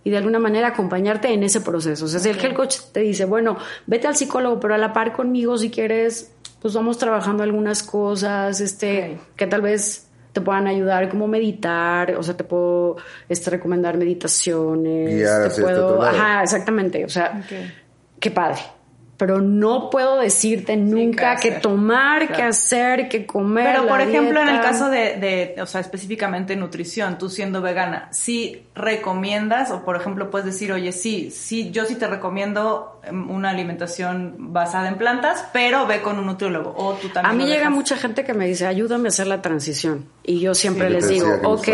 [0.04, 2.06] y de alguna manera acompañarte en ese proceso.
[2.06, 4.92] O sea, si el health coach te dice, bueno, vete al psicólogo, pero a la
[4.94, 6.32] par conmigo si quieres,
[6.62, 12.22] pues vamos trabajando algunas cosas, este, que tal vez te puedan ayudar como meditar, o
[12.22, 12.96] sea, te puedo
[13.28, 17.42] este, recomendar meditaciones, Guiar te puedo, ajá, exactamente, o sea,
[18.18, 18.60] qué padre.
[19.22, 23.66] Pero no puedo decirte nunca qué tomar, qué hacer, qué comer.
[23.66, 27.62] Pero, la por ejemplo, en el caso de, de, o sea, específicamente nutrición, tú siendo
[27.62, 33.00] vegana, ¿sí recomiendas o, por ejemplo, puedes decir, oye, sí, sí, yo sí te recomiendo
[33.04, 37.32] em, una alimentación basada en plantas, pero ve con un nutriólogo o tú también A
[37.32, 37.72] mí llega dejas?
[37.74, 40.06] mucha gente que me dice, ayúdame a hacer la transición.
[40.24, 41.68] Y yo siempre Sí, les digo, ok,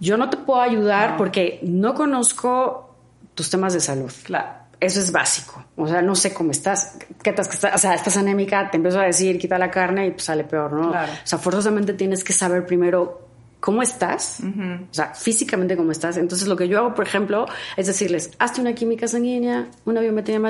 [0.00, 1.16] yo no te puedo ayudar No.
[1.18, 2.94] porque no conozco
[3.34, 4.10] tus temas de salud.
[4.24, 4.61] Claro.
[4.82, 5.64] Eso es básico.
[5.76, 6.98] O sea, no sé cómo estás.
[7.22, 7.48] ¿Qué estás?
[7.72, 10.72] O sea, estás anémica, te empiezo a decir, quita la carne y pues sale peor,
[10.72, 10.90] ¿no?
[10.90, 11.12] Claro.
[11.12, 13.28] O sea, forzosamente tienes que saber primero
[13.60, 16.16] cómo estás, o sea, físicamente cómo estás.
[16.16, 20.40] Entonces, lo que yo hago, por ejemplo, es decirles, hazte una química sanguínea, una biometría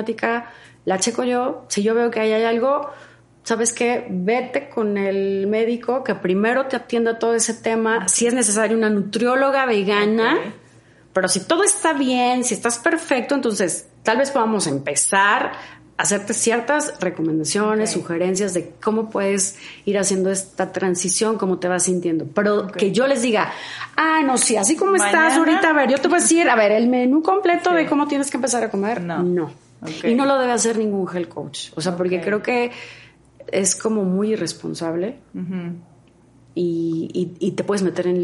[0.85, 1.65] la checo yo.
[1.67, 2.89] Si yo veo que ahí hay algo,
[3.43, 4.07] ¿sabes qué?
[4.09, 8.07] Vete con el médico que primero te atienda todo ese tema.
[8.07, 10.37] Si es necesario, una nutrióloga vegana.
[10.39, 10.62] Ok.
[11.13, 15.51] Pero si todo está bien, si estás perfecto, entonces tal vez podamos empezar
[15.95, 21.83] a hacerte ciertas recomendaciones, sugerencias de cómo puedes ir haciendo esta transición, cómo te vas
[21.83, 22.25] sintiendo.
[22.33, 23.51] Pero que yo les diga,
[23.95, 26.55] ah, no, sí, así como estás ahorita, a ver, yo te voy a decir, a
[26.55, 27.75] ver, el menú completo Sí.
[27.75, 29.01] de cómo tienes que empezar a comer.
[29.01, 29.51] No.
[29.81, 30.05] Ok.
[30.05, 31.69] Y no lo debe hacer ningún health coach.
[31.75, 32.71] O sea, porque creo que
[33.51, 35.17] es como muy irresponsable
[36.55, 38.21] y, y- y te puedes meter en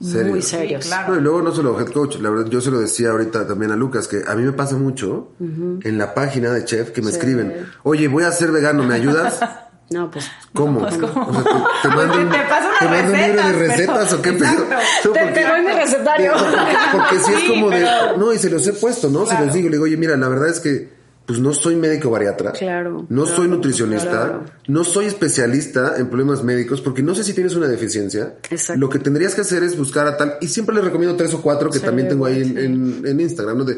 [0.00, 0.84] líos muy Serios.
[0.84, 1.12] Sí, claro.
[1.14, 3.72] No, y luego no solo head coach, la verdad, yo se lo decía ahorita también
[3.72, 7.10] a Lucas, que a mí me pasa mucho en la página de Chef que me
[7.10, 9.40] escriben, oye, voy a ser vegano, ¿me ayudas?
[9.90, 10.80] No, pues ¿Cómo?
[10.80, 11.26] Pues, ¿cómo?
[11.26, 11.42] O sea,
[11.82, 14.18] te, te mando Pues, un, te paso unas te mando un libro de recetas, pero-
[14.18, 14.66] o qué pedo.
[15.06, 16.32] No, te, doy mi recetario.
[16.34, 17.86] porque, porque sí es como de,
[18.18, 19.24] no, y se los he puesto, ¿no?
[19.24, 20.92] Se los digo, le digo, oye, mira, la verdad es que
[21.28, 24.44] pues no soy médico bariatra, Claro, no claro, soy nutricionista, claro.
[24.66, 28.34] no soy especialista en problemas médicos, porque no sé si tienes una deficiencia.
[28.50, 28.80] Exacto.
[28.80, 31.42] Lo que tendrías que hacer es buscar a tal, y siempre les recomiendo tres o
[31.42, 32.58] cuatro que Sí, también tengo ahí en, sí.
[32.64, 33.64] en- en Instagram, ¿no?
[33.64, 33.74] De,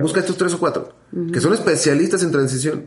[0.00, 0.94] busca estos tres o cuatro,
[1.32, 2.86] que son especialistas en transición.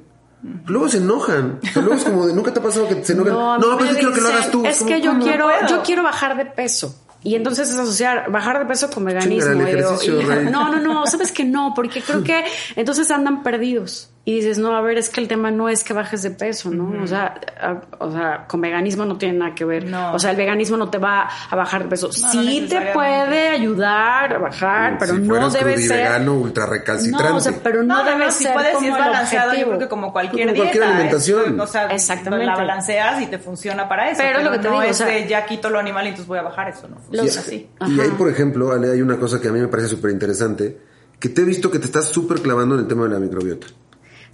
[0.67, 1.59] Luego se enojan.
[1.61, 3.33] O sea, luego es como de, nunca te ha pasado que se enojan.
[3.33, 4.65] a No, mí pues me yo quiero que lo hagas tú.
[4.65, 7.04] Es como, que yo quiero, yo quiero bajar de peso.
[7.25, 9.51] Y entonces es asociar bajar de peso con veganismo.
[9.63, 14.11] El Y digo, no, no, no, sabes que no, porque creo que entonces andan perdidos.
[14.27, 16.71] Y dices, no, a ver, es que el tema no es que bajes de peso,
[16.71, 17.03] ¿no?
[17.03, 19.85] O sea, a- o sea, con veganismo no tiene nada que ver.
[19.85, 20.13] No.
[20.13, 22.07] O sea, el veganismo no te va a bajar de peso.
[22.07, 25.97] no sí te puede ayudar a bajar, pero si no debe ser.
[25.97, 27.29] vegano ultra recalcitrante.
[27.29, 29.65] No, o sea, pero no, debe si ser puedes, como si es el balanceado, yo
[29.67, 30.95] creo que como cualquier Como cualquier dieta.
[30.95, 31.53] alimentación.
[31.55, 32.45] es- o sea, Exactamente.
[32.47, 34.23] la balanceas y te funciona para eso.
[34.23, 36.03] Pero es lo que te no digo, o es sea- de ya quito lo animal
[36.05, 37.69] y entonces voy a bajar eso, no funciona así.
[37.87, 40.79] Y ahí, por ejemplo, Ale, hay una cosa que a mí me parece súper interesante,
[41.19, 43.67] que te he visto que te estás súper clavando en el tema de la microbiota.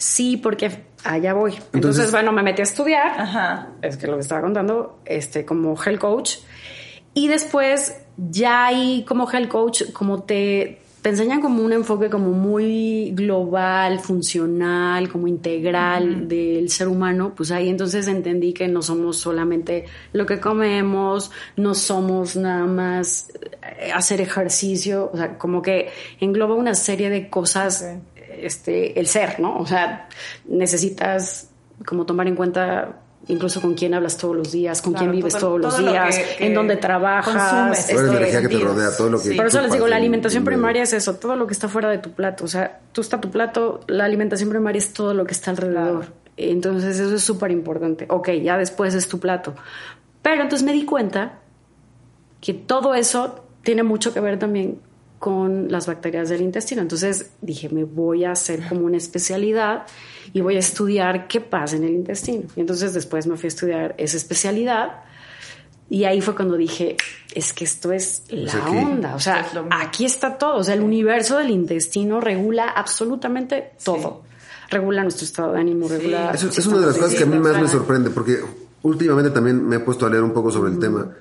[0.02, 0.72] Sí, porque
[1.04, 1.52] allá voy.
[1.52, 3.22] Entonces, Entonces- bueno, me metí a estudiar.
[3.22, 3.68] Ajá.
[3.84, 6.38] Es que lo que estaba contando, este, como health coach.
[7.14, 12.32] Y después, ya ahí como health coach, como te, te enseñan como un enfoque como
[12.32, 19.18] muy global, funcional, como integral del ser humano, pues ahí entonces entendí que no somos
[19.18, 23.32] solamente lo que comemos, no somos nada más
[23.80, 27.86] eh, hacer ejercicio, o sea, como que engloba una serie de cosas,
[28.46, 29.58] este, el ser, ¿no?
[29.58, 30.08] O sea,
[30.48, 31.50] necesitas
[31.86, 35.34] como tomar en cuenta incluso con quién hablas todos los días, con Claro, quién vives
[35.34, 37.88] todo- todos los todo lo días, que- que en dónde trabajas, consumes.
[37.88, 39.30] Toda la energía que te rodea, todo lo que...
[39.30, 39.36] Sí.
[39.36, 41.68] por eso les digo, la en- alimentación en- primaria es eso, todo lo que está
[41.70, 42.46] fuera de tu plato.
[42.46, 46.00] O sea, tú está tu plato, la alimentación primaria es todo lo que está alrededor.
[46.06, 46.14] Claro.
[46.38, 48.08] Entonces, eso es súper importante.
[48.10, 49.54] Ok, ya después es tu plato.
[50.24, 51.40] Pero entonces me di cuenta
[52.42, 54.80] que todo eso tiene mucho que ver también
[55.22, 56.82] con las bacterias del intestino.
[56.82, 59.84] Entonces dije, me voy a hacer como una especialidad
[60.34, 62.46] y voy a estudiar qué pasa en el intestino.
[62.56, 65.04] Y entonces después me fui a estudiar esa especialidad
[65.92, 66.98] y ahí fue cuando dije,
[67.36, 68.76] es que esto es la aquí.
[68.76, 69.14] onda.
[69.14, 70.56] O sea, Es aquí está todo.
[70.56, 74.24] O sea, el universo del intestino regula absolutamente todo.
[74.72, 76.32] Regula nuestro estado de ánimo, regula...
[76.34, 78.40] Eso si es una de las cosas que a mí más me sorprende, porque
[78.82, 81.12] últimamente también me he puesto a leer un poco sobre el tema.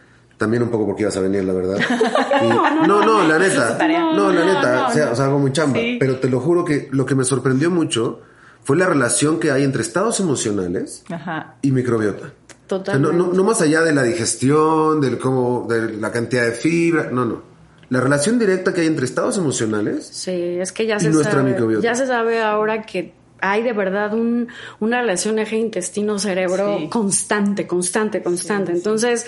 [0.41, 1.77] También un poco porque ibas a venir, la verdad.
[2.43, 2.49] Y-
[2.89, 3.77] no, no, la neta.
[4.15, 4.75] No, la neta.
[4.75, 5.13] no, o, sea, no.
[5.13, 5.79] o sea, hago muy chamba.
[5.79, 5.99] Sí.
[6.01, 8.23] Pero te lo juro que lo que me sorprendió mucho
[8.65, 11.57] fue la relación que hay entre estados emocionales Ajá.
[11.61, 12.25] y microbiota.
[12.27, 13.17] O sea, Totalmente.
[13.19, 17.11] no, no, no más allá de la digestión, del cómo, de la cantidad de fibra,
[17.13, 17.43] no, no.
[17.91, 21.33] La relación directa que hay entre estados emocionales Sí, es que ya Y se nuestra
[21.41, 21.51] sabe.
[21.51, 21.83] microbiota.
[21.85, 24.49] Ya se sabe ahora que hay de verdad un,
[24.79, 26.89] una relación eje intestino-cerebro Sí.
[26.89, 28.73] constante, constante, constante.
[28.73, 29.27] Entonces,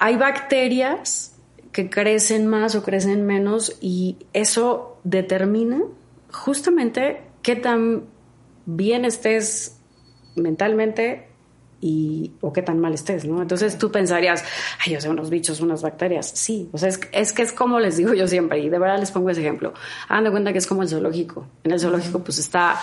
[0.00, 1.36] hay bacterias
[1.72, 5.82] que crecen más o crecen menos y eso determina
[6.32, 8.06] justamente qué tan
[8.66, 9.78] bien estés
[10.34, 11.28] mentalmente
[11.80, 13.40] y o qué tan mal estés, ¿no?
[13.40, 14.44] Entonces tú pensarías,
[14.84, 16.30] ay, yo sé, unos bichos, unas bacterias.
[16.34, 18.98] Sí, o sea, es, es que es como les digo yo siempre, y de verdad
[18.98, 19.72] les pongo ese ejemplo.
[20.08, 21.46] Hagan de cuenta que es como el zoológico.
[21.64, 22.76] En el zoológico, pues está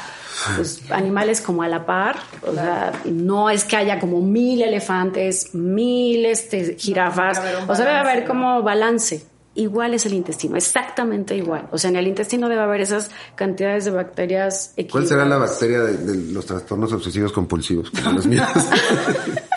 [0.55, 2.17] pues, animales como a la par.
[2.41, 7.41] O sea, no es que haya como mil elefantes, mil este, jirafas.
[7.67, 9.25] o sea, debe haber como balance.
[9.57, 11.67] Igual es el intestino, exactamente igual.
[11.71, 14.91] O sea, en el intestino debe haber esas cantidades de bacterias equilibradas.
[14.91, 17.89] ¿Cuál será la bacteria de, de los trastornos obsesivos compulsivos?
[17.89, 18.47] Como los míos.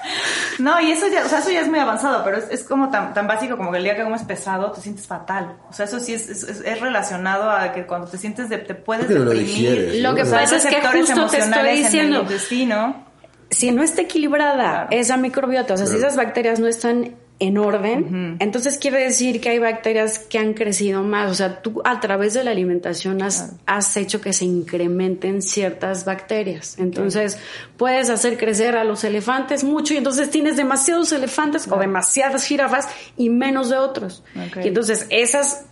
[0.59, 2.91] No, y eso ya, o sea, eso ya es muy avanzado, pero es, es como
[2.91, 5.57] tan, tan básico como que el día que comes pesado te sientes fatal.
[5.71, 9.09] O sea, eso sí es, es, relacionado a que cuando te sientes de, te puedes
[9.09, 11.77] no lo digieres, Lo que O sea, pasa es que justo te estoy en el
[11.77, 12.21] diciendo.
[12.23, 13.07] intestino.
[13.51, 14.89] si no está equilibrada Claro.
[14.91, 19.49] esa microbiota, o sea, si esas bacterias no están en orden, entonces quiere decir que
[19.49, 21.31] hay bacterias que han crecido más.
[21.31, 26.05] O sea, tú a través de la alimentación has, has hecho que se incrementen ciertas
[26.05, 26.79] bacterias.
[26.79, 27.39] Entonces,
[27.79, 32.89] puedes hacer crecer a los elefantes mucho y entonces tienes demasiados elefantes o demasiadas jirafas
[33.17, 34.23] y menos de otros.
[34.63, 35.65] Y entonces, esas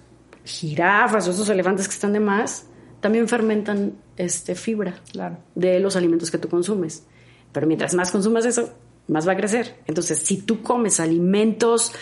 [0.44, 2.64] jirafas o esos elefantes que están de más
[3.00, 5.36] también fermentan este, fibra Claro.
[5.54, 7.04] de los alimentos que tú consumes.
[7.52, 8.70] Pero mientras más consumas eso,
[9.08, 9.76] más va a crecer.
[9.86, 11.92] Entonces, si tú comes alimentos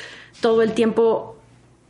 [0.41, 1.37] todo el tiempo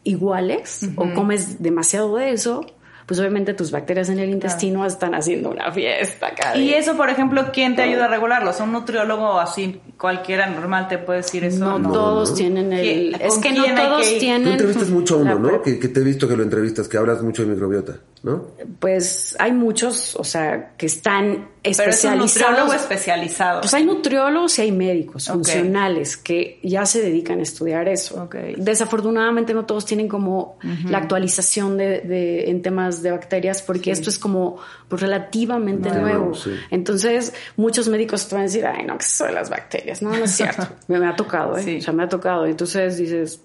[0.04, 2.64] iguales o comes demasiado de eso,
[3.06, 6.32] pues obviamente tus bacterias en el intestino están haciendo una fiesta.
[6.56, 8.52] Y eso, por ejemplo, ¿quién te ayuda a regularlo?
[8.60, 11.78] Un nutriólogo así cualquiera normal te puede decir eso.
[11.78, 13.12] No, todos tienen el...
[13.12, 14.44] ¿Quién- Es que no todos que tienen...
[14.44, 15.62] Tú entrevistas mucho a uno, ¿no?
[15.62, 18.48] Que, que te he visto que lo entrevistas, que hablas mucho de microbiota, ¿no?
[18.78, 22.74] Pues hay muchos, o sea, que están Pero es un nutriólogo especializados.
[22.82, 23.60] especializado.
[23.62, 28.22] Pues hay nutriólogos y hay médicos funcionales que ya se dedican a estudiar eso.
[28.24, 28.34] Ok.
[28.58, 34.10] Desafortunadamente no todos tienen como la actualización de, de- en temas de bacterias porque esto
[34.10, 36.34] es como pues, relativamente Nuevo, nuevo.
[36.34, 36.50] sí.
[36.70, 39.85] Entonces muchos médicos te van a decir, ay no, que eso de las bacterias.
[40.02, 40.66] No, no es cierto.
[40.88, 41.62] me, me ha tocado, ¿eh?
[41.62, 41.76] Sí.
[41.78, 42.46] O sea, me ha tocado.
[42.46, 43.40] Entonces dices,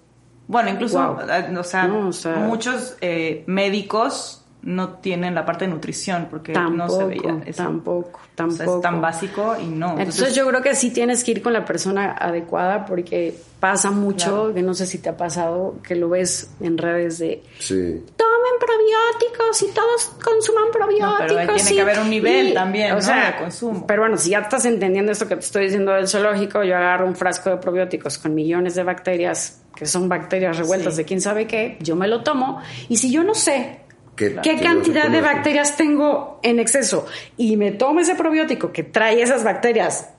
[0.48, 1.20] Bueno, incluso, Wow.
[1.30, 6.28] eh, o, sea, No, o sea- muchos eh, médicos no tienen la parte de nutrición
[6.30, 7.62] porque tampoco, no se veía eso.
[7.64, 8.64] tampoco, O tampoco.
[8.64, 9.98] sea, es tan básico y no.
[9.98, 14.30] Entonces, yo creo que sí tienes que ir con la persona adecuada porque pasa mucho,
[14.30, 14.54] Claro.
[14.54, 18.04] que no sé si te ha pasado, que lo ves en redes de Sí.
[18.16, 18.31] tomen
[18.66, 21.10] probióticos y todos consuman probióticos.
[21.20, 23.02] No, pero ahí tiene y- que haber un nivel y- también, o ¿no?
[23.02, 23.86] sea, de consumo.
[23.86, 27.06] Pero bueno, si ya estás entendiendo esto que te estoy diciendo del zoológico, yo agarro
[27.06, 30.98] un frasco de probióticos con millones de bacterias, que son bacterias revueltas Sí.
[31.02, 33.78] de quién sabe qué, yo me lo tomo y si yo no sé
[34.14, 37.06] ¿Qué, ¿Qué que cantidad de bacterias tengo en exceso?
[37.38, 40.10] Y me tomo ese probiótico que trae esas bacterias.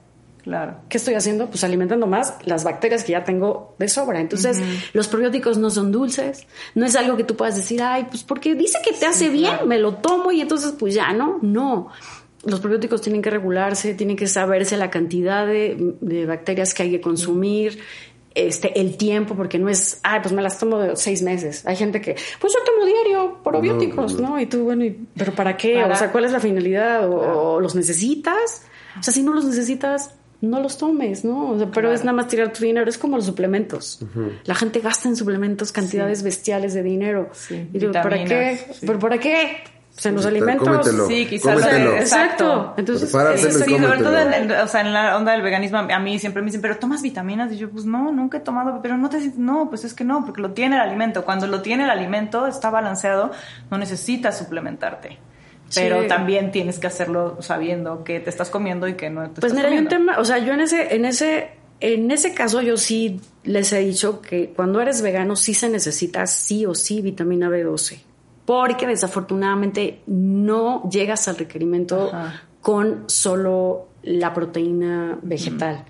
[0.43, 0.75] Claro.
[0.89, 1.47] ¿Qué estoy haciendo?
[1.49, 4.19] Pues alimentando más las bacterias que ya tengo de sobra.
[4.19, 4.59] Entonces,
[4.91, 6.45] los probióticos no son dulces.
[6.75, 9.53] No es algo que tú puedas decir, ay, pues porque dice que te hace bien,
[9.67, 11.39] me lo tomo y entonces pues ya, ¿no?
[11.41, 11.87] No.
[12.45, 16.91] Los probióticos tienen que regularse, tienen que saberse la cantidad de, de bacterias que hay
[16.91, 17.79] que consumir.
[18.35, 21.65] Este, el tiempo, porque no es, ay, pues me las tomo de seis meses.
[21.67, 24.39] Hay gente que, pues yo tomo diario probióticos, ¿no?
[24.39, 25.75] Y tú, bueno, ¿y- ¿pero para qué?
[25.79, 27.07] Para- O sea, ¿cuál es la finalidad?
[27.07, 28.63] ¿O, o los necesitas?
[28.99, 31.51] O sea, si no los necesitas, no los tomes, ¿no?
[31.51, 33.99] O sea, pero es nada más tirar tu dinero, es como los suplementos.
[34.45, 37.29] La gente gasta en suplementos cantidades bestiales de dinero.
[37.33, 38.59] Sí, y digo, ¿para qué?
[38.73, 38.85] sí.
[38.85, 39.57] ¿Pero para qué?
[39.93, 40.67] Pues en los Sí, alimentos.
[40.67, 41.07] cómetelo.
[41.07, 41.53] Sí, quizás.
[41.59, 41.95] Cómetelo.
[41.97, 42.73] Exacto.
[42.77, 45.99] Entonces, eso y sobre todo en, en- o sea, en la onda del veganismo, a
[45.99, 47.51] mí siempre me dicen, pero tomas vitaminas.
[47.51, 50.25] Y yo, pues no, nunca he tomado, pero no te no, pues es que no,
[50.25, 51.23] porque lo tiene el alimento.
[51.23, 53.31] Cuando lo tiene el alimento, está balanceado,
[53.69, 55.19] no necesitas suplementarte.
[55.75, 56.07] Pero Sí.
[56.07, 59.69] también tienes que hacerlo sabiendo que te estás comiendo y que no te Pues mira,
[59.69, 63.19] hay un tema, o sea, yo en ese, en ese, en ese caso yo sí
[63.43, 67.99] les he dicho que cuando eres vegano sí se necesita sí o sí vitamina B12.
[68.45, 72.43] Porque desafortunadamente no llegas al requerimiento Ajá.
[72.61, 75.85] con solo la proteína vegetal.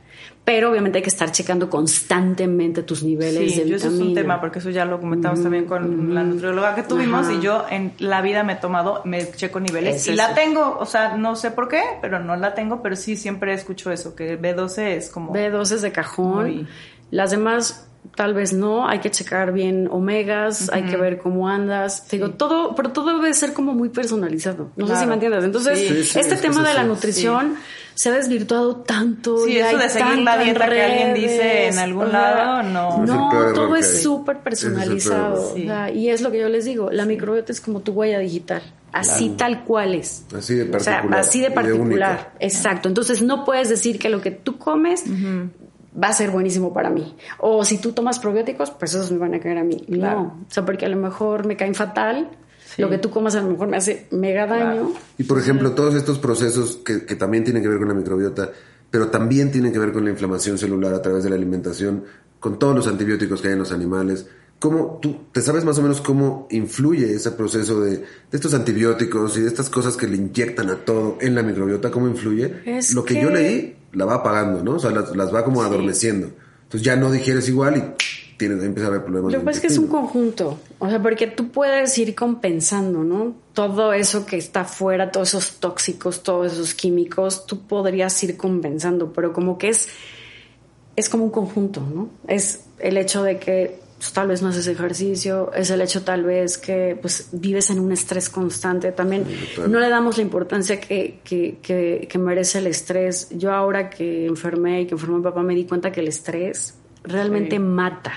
[0.46, 4.00] Pero obviamente hay que estar checando constantemente tus niveles Sí, de yo eso es un
[4.00, 4.22] vitamina.
[4.22, 7.34] tema, porque eso ya lo comentamos también con la nutrióloga que tuvimos Ajá.
[7.34, 10.78] y yo en la vida me he tomado, me checo niveles Es y la tengo,
[10.80, 14.16] o sea, no sé por qué, pero no la tengo, pero sí siempre escucho eso,
[14.16, 15.34] que B12 es como...
[15.34, 16.44] B12 es de cajón.
[16.46, 16.68] Muy-
[17.10, 22.06] Las demás tal vez no, hay que checar bien omegas, hay que ver cómo andas.
[22.08, 24.70] Te digo, todo, pero todo debe ser como muy personalizado.
[24.76, 25.00] No sé Claro.
[25.02, 25.44] si me entiendes.
[25.44, 27.56] Entonces, Sí, sí, este es tema es de la nutrición
[27.96, 29.38] se ha desvirtuado tanto.
[29.46, 32.10] Sí, y eso hay de seguir la dieta que alguien dice redes, en algún o
[32.12, 33.04] sea, lado, no.
[33.04, 35.52] Es No, todo es súper es personalizado.
[35.54, 38.18] o sea, y es lo que yo les digo, la microbiota es como tu huella
[38.18, 40.26] digital, así tal cual es.
[40.36, 41.20] Así de O sea, particular.
[41.20, 41.82] así de particular.
[41.84, 42.34] única.
[42.40, 42.88] Exacto.
[42.90, 45.04] Entonces no puedes decir que lo que tú comes
[46.02, 47.16] va a ser buenísimo para mí.
[47.40, 49.86] O si tú tomas probióticos, pues esos me van a caer a mí.
[49.92, 50.20] Claro.
[50.20, 50.46] No.
[50.50, 52.30] O sea, porque a lo mejor me caen fatal.
[52.78, 54.94] Lo que tú comas a lo mejor me hace mega daño.
[55.20, 58.50] Y por ejemplo, todos estos procesos que, que también tienen que ver con la microbiota,
[58.90, 62.04] pero también tienen que ver con la inflamación celular a través de la alimentación,
[62.40, 64.26] con todos los antibióticos que hay en los animales.
[64.58, 69.38] ¿Cómo tú te sabes más o menos cómo influye ese proceso de, de estos antibióticos
[69.38, 71.92] y de estas cosas que le inyectan a todo en la microbiota?
[71.92, 72.62] ¿Cómo influye?
[72.66, 74.76] Es Lo que, que- yo leí la va apagando, ¿no?
[74.76, 76.30] O sea, las, las va como adormeciendo.
[76.64, 79.32] Entonces ya no digieres igual y tienes, empieza a haber problemas.
[79.32, 80.60] Lo que pasa es que es un conjunto.
[80.80, 83.36] O sea, porque tú puedes ir compensando, ¿no?
[83.54, 89.14] Todo eso que está afuera, todos esos tóxicos, todos esos químicos, tú podrías ir compensando,
[89.14, 89.90] pero como que es,
[90.96, 92.10] es como un conjunto, ¿no?
[92.28, 96.24] Es el hecho de que pues, tal vez no haces ejercicio, es el hecho tal
[96.24, 98.92] vez que pues vives en un estrés constante.
[98.92, 99.24] También
[99.56, 99.72] total.
[99.72, 103.30] no le damos la importancia que, que, que, que merece el estrés.
[103.32, 106.74] Yo ahora que enfermé y que enfermó mi papá me di cuenta que el estrés
[107.04, 107.60] realmente Sí.
[107.60, 108.12] mata.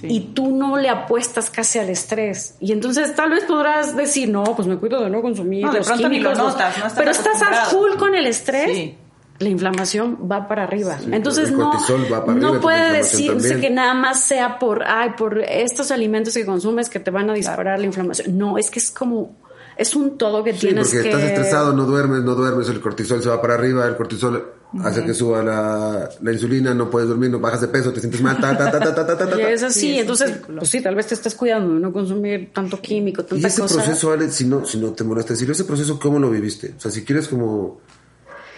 [0.00, 0.06] Sí.
[0.08, 2.54] Y tú no le apuestas casi al estrés.
[2.60, 5.78] Y entonces tal vez podrás decir, no, pues me cuido de no consumir No, de
[5.78, 6.44] los pronto ni lo químicos.
[6.44, 6.52] los-".
[6.54, 8.70] notas, no estás pero estás a full con el estrés.
[8.70, 8.94] Sí
[9.38, 10.98] la inflamación va para arriba.
[10.98, 11.70] Sí, Entonces no,
[12.12, 16.44] va para no puede decirse que nada más sea por, ay, por estos alimentos que
[16.44, 18.36] consumes que te van a disparar la inflamación.
[18.36, 19.36] No, es que es como,
[19.76, 21.10] es un todo que sí, tienes porque que...
[21.10, 25.04] estás estresado, no duermes, no duermes, el cortisol se va para arriba, el cortisol hace
[25.04, 28.38] que suba la, la, insulina, no puedes dormir, no bajas de peso, te sientes mal,
[28.40, 29.40] ta, ta, ta, ta, ta, ta, ta.
[29.40, 32.80] Y es así, entonces, pues sí, tal vez te estás cuidando de no consumir tanto
[32.80, 33.62] químico, tanta cosa.
[33.62, 36.74] Y ese proceso, si no, si no te molesta decirlo, ese proceso, ¿cómo lo viviste?
[36.76, 37.80] O sea, si quieres como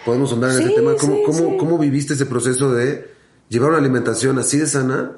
[0.05, 0.95] podemos andar en Sí, ese tema.
[0.99, 1.57] ¿Cómo, sí, cómo, sí.
[1.59, 3.09] ¿Cómo viviste ese proceso de
[3.49, 5.11] llevar una alimentación así de sana,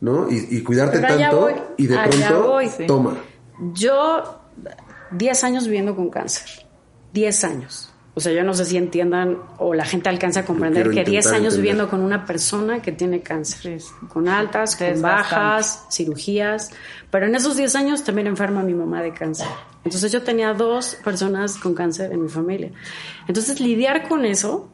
[0.00, 0.30] ¿no?
[0.30, 2.68] Y, y cuidarte tanto voy, y de pronto, voy.
[2.68, 2.86] Sí.
[2.86, 3.16] toma.
[3.74, 4.40] Yo,
[5.12, 6.48] 10 años viviendo con cáncer.
[7.12, 7.86] 10 años.
[8.14, 11.06] O sea, yo no sé si entiendan o la gente alcanza a comprender que 10
[11.06, 11.60] intentar años entender.
[11.60, 13.80] viviendo con una persona que tiene cáncer.
[13.80, 14.06] Sí, sí.
[14.08, 16.70] Con altas, Sí, es con bajas, cirugías.
[17.10, 19.46] Pero en esos 10 años también enferma mi mamá de cáncer.
[19.84, 22.70] Entonces yo tenía dos personas con cáncer en mi familia.
[23.26, 24.68] Entonces lidiar con eso,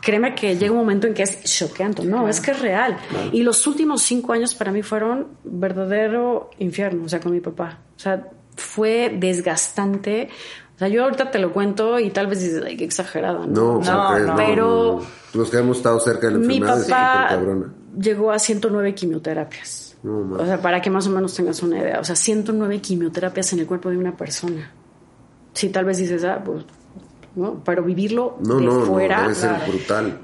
[0.00, 2.04] créeme que llega un momento en que es choqueante.
[2.04, 2.96] No, es que es real.
[3.32, 7.78] Y los últimos cinco años para mí fueron verdadero infierno, o sea, con mi papá.
[7.96, 10.28] O sea, fue desgastante.
[10.76, 13.80] O sea, yo ahorita te lo cuento y tal vez dices, ay, qué exagerada, ¿no?
[14.36, 15.00] Pero-
[15.34, 17.74] Los que hemos estado cerca de la Mi enfermedad es papá cabrona.
[18.00, 19.87] llegó a 109 quimioterapias.
[20.02, 20.40] No, man.
[20.40, 22.00] o sea, para que más o menos tengas una idea.
[22.00, 24.72] O sea, 109 quimioterapias en el cuerpo de una persona.
[25.54, 26.64] Sí, tal vez dices, ah, pues,
[27.34, 27.62] ¿no?
[27.64, 30.18] Pero vivirlo No, de no, fuera no, debe ser brutal.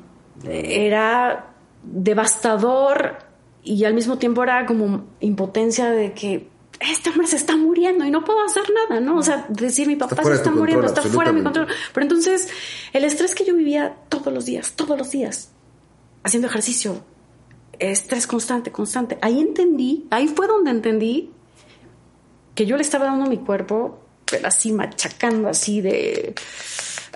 [0.45, 1.51] era
[1.83, 3.19] devastador
[3.63, 6.49] y al mismo tiempo era como impotencia de que
[6.81, 9.17] este hombre se está muriendo y no puedo hacer nada, ¿no?
[9.19, 11.69] O sea, decir mi papá se está muriendo, control, está fuera de mi control.
[11.93, 12.49] Pero entonces,
[12.93, 15.51] el estrés que yo vivía todos los días, todos los días,
[16.23, 17.03] haciendo ejercicio,
[17.79, 21.33] estrés constante, constante, ahí entendí, ahí fue donde entendí
[22.55, 26.35] que yo le estaba dando a mi cuerpo, pero así machacando, así de,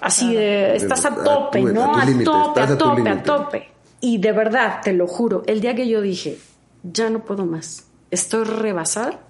[0.01, 1.97] así de, estás a tope, ¿no?
[1.97, 3.68] A tope, a tope, a tope.
[4.01, 6.38] Y de verdad, te lo juro, el día que yo dije,
[6.83, 9.21] ya no puedo más, estoy rebasada,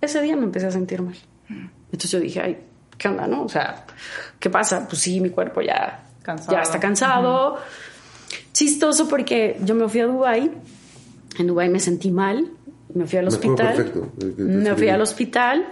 [0.00, 1.16] ese día me empecé a sentir mal.
[1.86, 2.58] Entonces yo dije, ay,
[2.98, 3.44] ¿qué onda, no?
[3.44, 3.86] O sea,
[4.38, 4.86] ¿qué pasa?
[4.88, 6.52] Pues sí, mi cuerpo ya, Cansado.
[6.52, 7.58] ya está cansado.
[8.52, 10.50] Chistoso porque yo me fui a Dubai.
[11.38, 12.50] En Dubai me sentí mal.
[12.94, 13.92] Me fui al hospital.
[14.38, 15.66] Me fui al hospital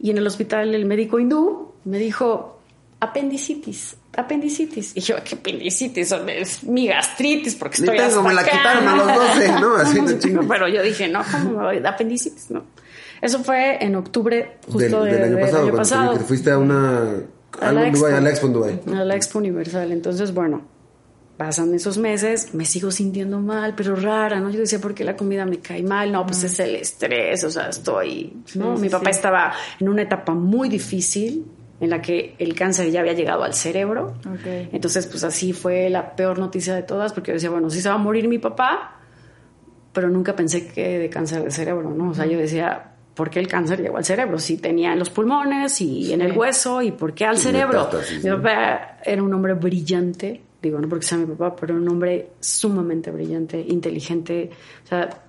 [0.00, 2.60] y en el hospital el médico hindú me dijo
[3.00, 4.96] apendicitis, apendicitis.
[4.96, 6.12] Y yo, ¿qué apendicitis?
[6.28, 9.48] Es mi gastritis porque Ni estoy tengo, hasta me la acá, quitaron a los 12,
[9.60, 9.74] ¿no?
[9.76, 10.46] Así ¿Cómo de se- chingue.
[10.48, 11.86] Pero yo dije, no, ¿cómo me voy?
[11.86, 12.62] Apendicitis, no.
[13.20, 16.12] Eso fue en octubre justo Del, de- del año del pasado, año cuando pasado.
[16.18, 17.00] te- fuiste a una...
[17.60, 18.16] A la en Dubái, Expo.
[18.16, 18.80] a la Expo en Dubái.
[19.00, 19.92] A la Expo Universal.
[19.92, 20.62] Entonces, bueno,
[21.36, 24.50] pasan esos meses, me sigo sintiendo mal, pero rara, ¿no?
[24.50, 26.12] Yo decía, ¿por qué la comida me cae mal?
[26.12, 28.32] No, pues es el estrés, o sea, estoy...
[28.54, 28.76] ¿no?
[28.76, 29.10] Sí, Mi sí, papá sí.
[29.16, 31.44] estaba en una etapa muy difícil
[31.80, 34.14] en la que el cáncer ya había llegado al cerebro.
[34.20, 34.46] Ok.
[34.72, 37.88] Entonces, pues así fue la peor noticia de todas, porque yo decía, bueno, sí se
[37.88, 39.00] va a morir mi papá,
[39.92, 42.10] pero nunca pensé que de cáncer de cerebro, ¿no?
[42.10, 44.38] O sea, yo decía, ¿por qué el cáncer llegó al cerebro?
[44.38, 47.84] Si tenía en los pulmones y en el hueso, ¿y por qué al Y cerebro?
[47.86, 48.36] metástasis, Mi ¿no?
[48.36, 53.10] papá era un hombre brillante, digo, no porque sea mi papá, pero un hombre sumamente
[53.10, 54.50] brillante, inteligente,
[54.84, 55.22] o sea,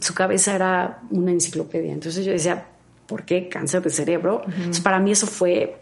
[0.00, 1.92] su cabeza era una enciclopedia.
[1.92, 2.66] Entonces yo decía,
[3.06, 4.42] ¿por qué cáncer de cerebro?
[4.46, 5.78] Entonces, para mí eso fue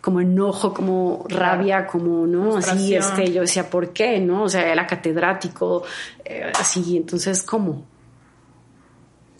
[0.00, 2.56] como enojo, como rabia, como, ¿no?
[2.56, 4.18] Así, este, yo decía, ¿por qué?
[4.18, 4.44] ¿No?
[4.44, 5.84] O sea, era catedrático,
[6.24, 7.84] eh, así, entonces, ¿cómo?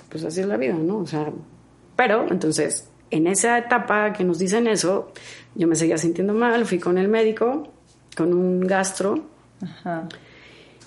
[0.09, 0.99] Pues así es la vida, ¿no?
[0.99, 1.33] O sea,
[1.97, 5.13] pero entonces, en esa etapa que nos dicen eso,
[5.55, 7.73] yo me seguía sintiendo mal, fui con el médico,
[8.17, 9.25] con un gastro,
[9.63, 10.09] Ajá.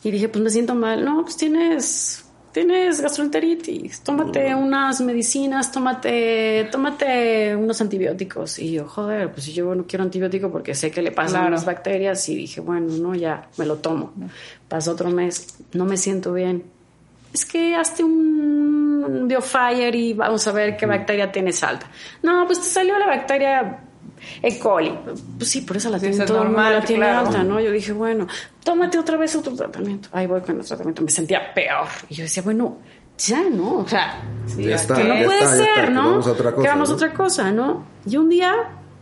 [0.03, 1.03] y dije, pues me siento mal.
[1.03, 4.01] No, pues tienes, tienes gastroenteritis.
[4.01, 8.59] Tómate unas medicinas, tómate, tómate unos antibióticos.
[8.59, 11.49] Y yo, joder, pues yo no quiero antibiótico porque sé que le pasan Claro.
[11.51, 12.27] las bacterias.
[12.29, 14.13] Y dije, bueno, no, ya, me lo tomo.
[14.67, 16.63] Pasó otro mes, no me siento bien.
[17.33, 21.89] Es que hazte un biofire y vamos a ver qué bacteria tienes alta.
[22.23, 23.79] No, pues te salió la bacteria
[24.41, 24.57] E.
[24.59, 24.91] coli.
[25.37, 27.27] Pues sí, por eso la Sí, tiene es todo el mundo, normal, la tiene claro.
[27.27, 27.59] alta, ¿no?
[27.59, 28.27] Yo dije, bueno,
[28.63, 30.09] tómate otra vez otro tratamiento.
[30.11, 31.01] Ahí voy con el tratamiento.
[31.03, 31.87] Me sentía peor.
[32.09, 32.77] Y yo decía, bueno,
[33.17, 33.77] ya, ¿no?
[33.79, 36.03] O sea, Sí, Ya está, que no ya puede está, ya ser, está, que ¿no?
[36.11, 36.95] vamos a otra cosa, Que vamos a ¿no?
[36.95, 37.83] otra cosa, ¿no?
[38.05, 38.53] Y un día,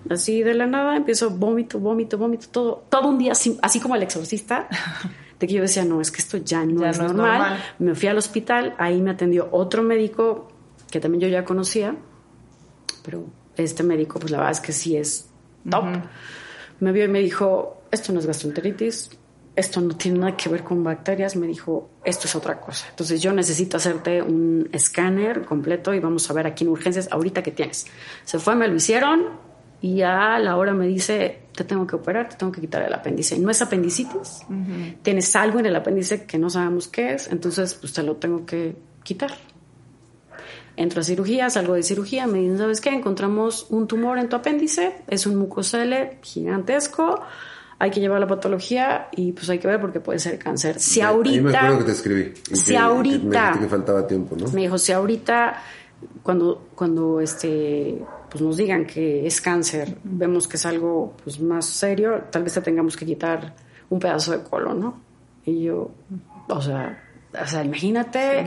[0.10, 3.96] así de la nada, empiezo vómito, vómito, vómito, todo, todo un día, así, así como
[3.96, 4.68] el exorcista,
[5.40, 7.40] de que yo decía, no, es que esto ya no, Ya es, no es normal.
[7.40, 7.64] normal.
[7.80, 10.48] Me fui al hospital, ahí me atendió otro médico
[10.92, 11.96] que también yo ya conocía,
[13.04, 13.26] pero
[13.58, 15.30] este médico, pues la verdad es que sí es
[15.70, 15.86] top.
[16.80, 19.12] Me vio y me dijo, esto no es gastroenteritis,
[19.56, 22.88] esto no tiene nada que ver con bacterias, me dijo, esto es otra cosa.
[22.90, 27.44] Entonces yo necesito hacerte un escáner completo y vamos a ver aquí en urgencias ahorita
[27.44, 27.86] que tienes.
[28.26, 29.30] Se fue, me lo hicieron
[29.80, 32.94] y a la hora me dice, te tengo que operar, te tengo que quitar el
[32.94, 33.38] apéndice.
[33.38, 34.42] No es apendicitis,
[35.04, 38.46] tienes algo en el apéndice que no sabemos qué es, entonces pues te lo tengo
[38.46, 39.32] que quitar.
[40.76, 42.90] Entro a cirugía, salgo de cirugía, me dicen, ¿sabes qué?
[42.90, 47.22] Encontramos un tumor en tu apéndice, es un mucosele gigantesco,
[47.80, 50.80] hay que llevar la patología y pues hay que ver porque puede ser cáncer.
[50.80, 51.08] Si Ahí
[51.42, 52.34] me acuerdo ahorita, que te escribí.
[52.54, 54.48] si que- ahorita- Que me que faltaba tiempo, ¿no?
[54.52, 55.62] me dijo, si ahorita
[56.24, 61.66] cuando, cuando este, pues nos digan que es cáncer, vemos que es algo pues, más
[61.66, 63.54] serio, tal vez te tengamos que quitar
[63.90, 65.02] un pedazo de colon, ¿no?
[65.46, 65.92] Y yo,
[66.48, 67.04] o sea,
[67.42, 68.44] o sea imagínate.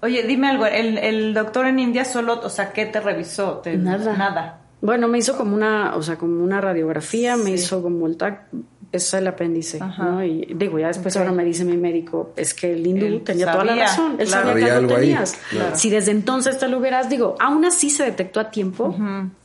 [0.00, 3.62] Oye, dime algo, el, el, doctor en India solo, o sea, ¿qué te revisó?
[3.64, 4.16] nada.
[4.16, 4.60] Nada.
[4.80, 8.44] Bueno, me hizo como una, o sea, como una radiografía, me hizo como el tac,
[8.92, 10.22] es el apéndice, ¿no?
[10.24, 13.64] Y digo, ya después ahora me dice mi médico, es que el hindú tenía toda
[13.64, 15.36] la razón, él sabía que lo tenías.
[15.74, 18.96] Si desde entonces te lo hubieras, digo, aún así se detectó a tiempo,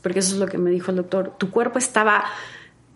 [0.02, 2.24] porque eso es lo que me dijo el doctor, tu cuerpo estaba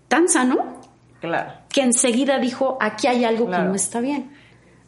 [0.07, 0.81] tan sano
[1.21, 1.53] claro.
[1.69, 4.38] que enseguida dijo, aquí hay algo que no está bien.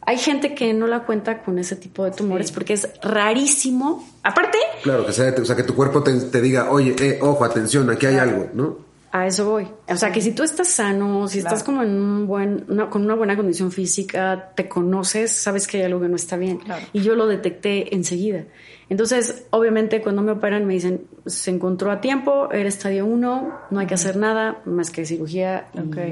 [0.03, 4.07] Hay gente que no la cuenta con ese tipo de tumores porque es rarísimo.
[4.23, 4.57] Aparte.
[4.83, 8.07] Claro, que sea, o sea, que tu cuerpo te, diga, oye, eh, ojo, atención, aquí
[8.07, 8.91] hay algo, ¿no?
[9.11, 9.67] A eso voy.
[9.89, 13.13] O sea, que si tú estás sano, si estás como en un buen, con una
[13.13, 16.59] buena condición física, te conoces, sabes que hay algo que no está bien.
[16.93, 18.45] Y yo lo detecté enseguida.
[18.91, 23.79] Entonces, obviamente, cuando me operan, me dicen, se encontró a tiempo, era estadio 1, no
[23.79, 25.67] hay que hacer nada más que cirugía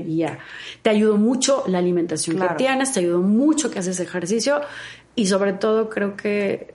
[0.06, 0.40] y ya.
[0.82, 4.62] Te ayudó mucho la alimentación que tienes, te ayudó mucho que haces ejercicio
[5.14, 6.74] y sobre todo creo que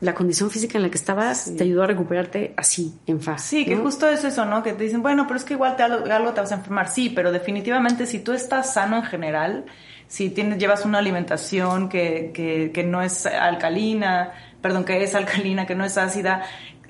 [0.00, 3.48] la condición física en la que estabas te ayudó a recuperarte así, en fase.
[3.48, 4.62] Sí, que justo es eso, ¿no?
[4.62, 6.88] Que te dicen, bueno, pero es que igual te, algo, te vas a enfermar.
[6.88, 9.64] Sí, pero definitivamente si tú estás sano en general,
[10.06, 14.32] si tienes, llevas una alimentación que, que, que no es alcalina,
[14.62, 16.44] perdón, que es alcalina, que no es ácida,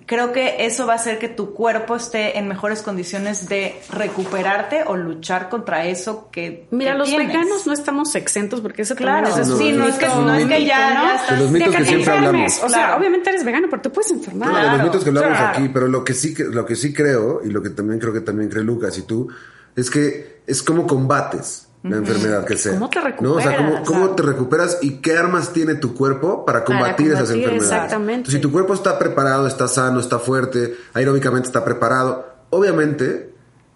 [0.06, 4.84] creo que eso va a hacer que tu cuerpo esté en mejores condiciones de recuperarte
[4.86, 9.46] o luchar contra eso que Mira, los veganos no estamos exentos porque eso claro, es
[9.46, 11.14] sí, no, es que, no es que ya, ¿no?
[11.14, 12.62] estás, los mitos que, siempre hablamos.
[12.62, 14.50] O sea, obviamente eres vegano, pero te puedes enfermar.
[14.50, 17.40] Claro, de los mitos que hablamos aquí, pero lo que sí lo que sí creo
[17.44, 19.28] y lo que también creo que también cree Lucas y tú
[19.74, 22.74] es que es como combates la enfermedad que sea.
[22.74, 23.36] ¿Cómo te recuperas?
[23.36, 27.62] O sea, ¿cómo, te recuperas y qué armas tiene tu cuerpo para combatir, esas enfermedades?
[27.62, 28.30] Exactamente.
[28.30, 33.32] si tu cuerpo está preparado, está sano, está fuerte, aeróbicamente está preparado, obviamente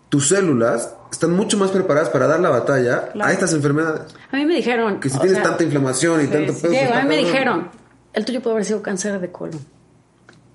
[0.09, 4.15] tus células están mucho más preparadas para dar la batalla a estas enfermedades.
[4.31, 5.01] A mí me dijeron...
[5.01, 6.95] Que si tienes tanta inflamación y tanto peso...
[6.95, 7.71] a mí me dijeron,
[8.13, 9.76] el tuyo puede haber sido cáncer de colon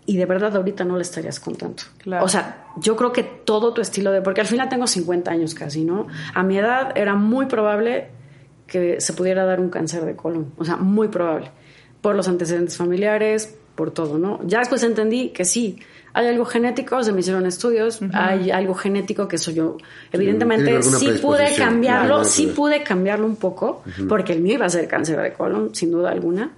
[0.06, 1.84] y de verdad ahorita no le estarías contando.
[2.22, 4.22] O sea, yo creo que todo tu estilo de...
[4.22, 6.08] Porque al final tengo 50 años casi, ¿no?
[6.34, 8.08] A mi edad era muy probable
[8.68, 10.54] que se pudiera dar un cáncer de colon.
[10.58, 11.52] O sea, muy probable.
[12.02, 14.40] Por los antecedentes familiares, por todo, ¿no?
[14.46, 15.80] Ya después entendí que sí,
[16.14, 19.78] hay algo genético, se me hicieron estudios, hay algo genético que soy yo.
[20.12, 24.88] Evidentemente sí, pude cambiarlo, sí pude cambiarlo un poco, porque el mío iba a ser
[24.88, 26.52] cáncer de colon, sin duda alguna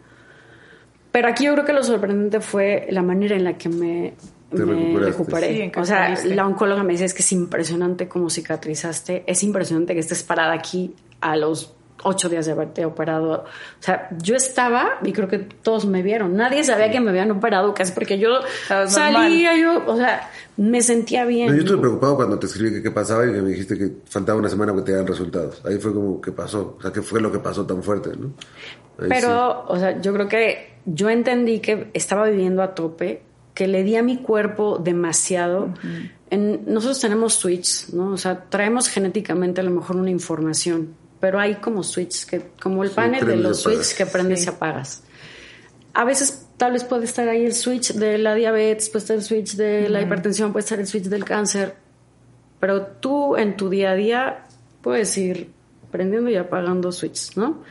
[1.14, 4.16] pero aquí yo creo que lo sorprendente fue la manera en la que me,
[4.52, 5.72] recuperé.
[5.78, 10.00] o sea, la oncóloga me dice es que es impresionante cómo cicatrizaste, es impresionante que
[10.00, 13.32] estés parada aquí a los ocho días de haberte operado.
[13.32, 13.46] O
[13.80, 16.36] sea, yo estaba y creo que todos me vieron.
[16.36, 18.40] Nadie sabía que me habían operado casi porque yo
[18.88, 21.50] salía, yo, o sea, me sentía bien.
[21.50, 24.40] yo estuve preocupado cuando te escribí que qué pasaba y que me dijiste que faltaba
[24.40, 25.62] una semana para que te dieran resultados.
[25.64, 26.76] Ahí fue como, ¿qué pasó?
[26.80, 28.34] O sea, ¿qué fue lo que pasó tan fuerte, no?
[28.98, 33.22] Pero, o sea, yo creo que yo entendí que estaba viviendo a tope,
[33.54, 35.74] que le di a mi cuerpo demasiado.
[36.30, 38.12] en, nosotros tenemos switch, ¿no?
[38.12, 42.84] O sea, traemos genéticamente a lo mejor una información, pero hay como switch, que, como
[42.84, 45.04] el panel de los switches que prendes y apagas.
[45.94, 49.24] A veces tal vez puede estar ahí el switch de la diabetes, puede estar el
[49.24, 51.76] switch de la hipertensión, puede estar el switch del cáncer,
[52.60, 54.46] pero tú en tu día a día
[54.82, 55.52] puedes ir
[55.92, 57.64] prendiendo y apagando switches, ¿no?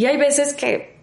[0.00, 0.96] Y hay veces que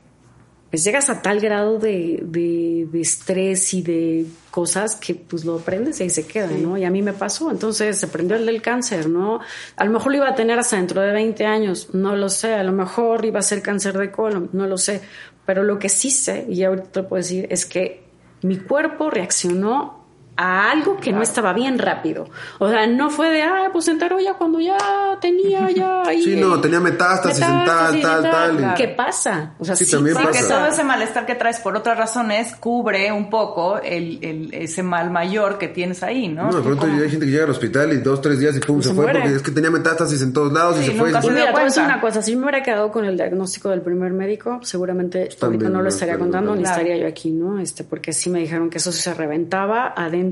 [0.71, 5.99] pues llegas a tal grado de, de, estrés y de cosas que pues lo aprendes
[5.99, 6.79] y ahí se queda, ¿no?
[6.79, 9.39] Y a mí me pasó, entonces se prendió el del cáncer, ¿no?
[9.75, 12.55] A lo mejor lo iba a tener hasta dentro de 20 años, no lo sé,
[12.55, 15.01] a lo mejor iba a ser cáncer de colon, no lo sé,
[15.45, 18.01] pero lo que sí sé, y ahorita te puedo decir, es que
[18.41, 19.96] mi cuerpo reaccionó
[20.37, 22.29] a algo que no estaba bien rápido.
[22.59, 24.77] O sea, no fue de, ah, pues se enteró ya cuando ya
[25.19, 26.21] tenía ya ahí.
[26.21, 28.73] Sí, no, tenía metástasis, en tal, tal, tal.
[28.75, 29.53] ¿Qué pasa?
[29.57, 30.31] O sea, sí, también pasa.
[30.31, 34.83] que todo ese malestar que traes por otras razones cubre un poco el, el, ese
[34.83, 36.51] mal mayor que tienes ahí, ¿no?
[36.51, 38.79] No, de pronto hay gente que llega al hospital y dos, tres días y pum,
[38.79, 41.09] se, fue porque es que tenía metástasis en todos lados y se fue.
[41.09, 44.13] Y mira, te una cosa, si yo me hubiera quedado con el diagnóstico del primer
[44.13, 47.59] médico, seguramente ahorita no lo estaría contando ni estaría yo aquí, ¿no?
[47.59, 50.26] Este, porque sí me dijeron que eso se reventaba adentro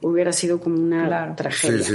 [0.00, 1.86] hubiera sido como una tragedia.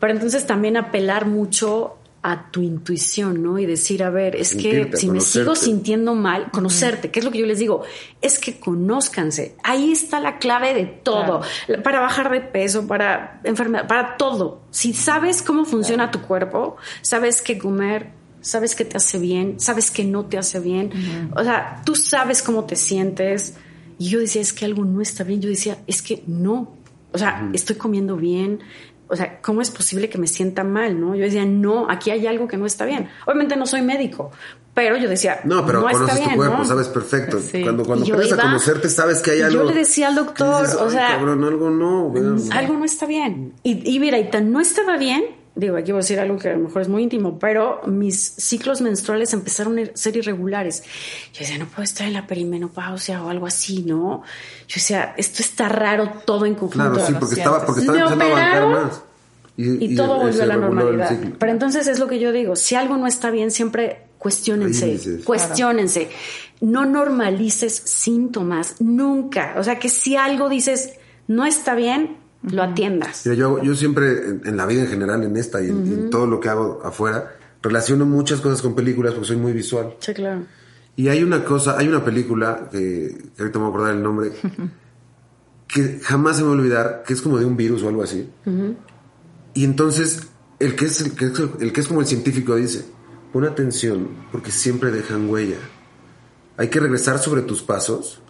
[0.00, 3.58] Pero entonces también apelar mucho a tu intuición, ¿no?
[3.58, 7.30] Y decir, a ver, es que si me sigo sintiendo mal, conocerte, ¿qué es lo
[7.30, 7.82] que yo les digo?
[8.22, 9.56] Es que conózcanse.
[9.62, 11.42] Ahí está la clave de todo.
[11.82, 14.62] Para bajar de peso, para enfermedad, para todo.
[14.70, 19.90] Si sabes cómo funciona tu cuerpo, sabes qué comer, sabes qué te hace bien, sabes
[19.90, 21.30] qué no te hace bien.
[21.36, 23.58] O sea, tú sabes cómo te sientes
[23.98, 25.40] Y yo decía, es que algo no está bien.
[25.40, 26.74] Yo decía, es que no.
[27.12, 28.60] O sea, estoy comiendo bien.
[29.06, 30.98] O sea, ¿cómo es posible que me sienta mal?
[31.00, 31.14] ¿no?
[31.14, 33.08] Yo decía, no, aquí hay algo que no está bien.
[33.26, 34.32] Obviamente no soy médico,
[34.72, 36.64] pero yo decía, no, pero no conoces está bien, tu cuerpo, ¿no?
[36.64, 37.38] sabes perfecto.
[37.38, 37.62] Sí.
[37.62, 39.62] Cuando, cuando aprendes a conocerte, sabes que hay algo.
[39.62, 42.04] yo le decía al doctor, dices, o "Ay, sea, cabrón, algo no.
[42.08, 42.24] güey".
[42.50, 43.52] algo no está bien.
[43.62, 45.24] Y, y mira, y tan no estaba bien,
[45.56, 48.18] digo, aquí voy a decir algo que a lo mejor es muy íntimo, pero mis
[48.18, 50.82] ciclos menstruales empezaron a ser irregulares.
[51.32, 54.22] Yo decía, no puedo estar en la perimenopausia o algo así, ¿no?
[54.66, 56.92] Yo decía, esto está raro todo en conjunto.
[56.92, 59.02] Claro, sí, porque estaba, porque estaba Me empezando a abarcar operaron más.
[59.56, 61.16] Y, todo volvió a la normalidad.
[61.38, 66.10] Pero entonces es lo que yo digo, si algo no está bien, siempre cuestionense, cuestionense.
[66.60, 69.54] No normalices síntomas, nunca.
[69.56, 70.94] O sea, que si algo dices
[71.28, 72.16] no está bien,
[72.50, 73.22] lo atiendas.
[73.24, 76.10] Mira, yo, yo siempre, en, en la vida en general, en esta y en, en
[76.10, 79.94] todo lo que hago afuera, relaciono muchas cosas con películas porque soy muy visual.
[79.98, 80.42] Sí, claro.
[80.96, 84.02] Y hay una cosa, hay una película, que, que ahorita me voy a acordar el
[84.02, 84.32] nombre,
[85.66, 88.02] que jamás se me va a olvidar, que es como de un virus o algo
[88.02, 88.30] así.
[89.54, 90.28] Y entonces,
[90.58, 92.84] el que, es, el, que es, el que es como el científico dice,
[93.32, 95.58] pon atención porque siempre dejan huella.
[96.56, 98.20] Hay que regresar sobre tus pasos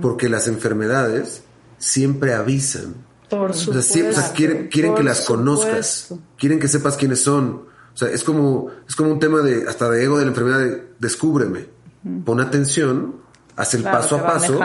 [0.00, 1.42] porque las enfermedades
[1.78, 2.94] siempre avisan.
[3.38, 3.92] Por supuesto.
[3.94, 5.86] sí, o sea, quieren, quieren que las conozcas.
[6.08, 6.18] supuesto.
[6.38, 7.64] Quieren que sepas quiénes son.
[7.94, 10.58] O sea, es como, es como un tema de, hasta de ego de la enfermedad
[10.60, 11.66] de descúbreme.
[12.24, 13.16] Pon atención,
[13.56, 14.60] haz el Claro, paso a paso.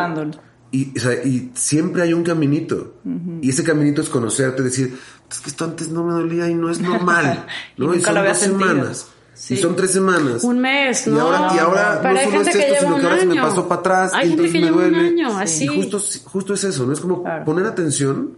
[0.71, 2.95] Y, o sea, y siempre hay un caminito.
[3.41, 4.97] Y ese caminito es conocerte, decir,
[5.29, 7.45] es que esto antes no me dolía y no es normal.
[7.77, 7.87] Y ¿no?
[7.87, 8.69] nunca son lo había dos sentido.
[8.69, 9.07] semanas.
[9.33, 9.53] Sí.
[9.53, 10.43] Y son tres semanas.
[10.43, 11.21] Un mes, Y ¿no?
[11.21, 13.67] ahora, y ahora no hay solo es esto, sino un que ahora se me pasó
[13.67, 15.07] para atrás Hay y gente entonces que me lleva un duele.
[15.09, 15.63] año, así.
[15.65, 16.93] Y justo, justo es eso, ¿no?
[16.93, 17.45] Es como Claro.
[17.45, 18.31] poner atención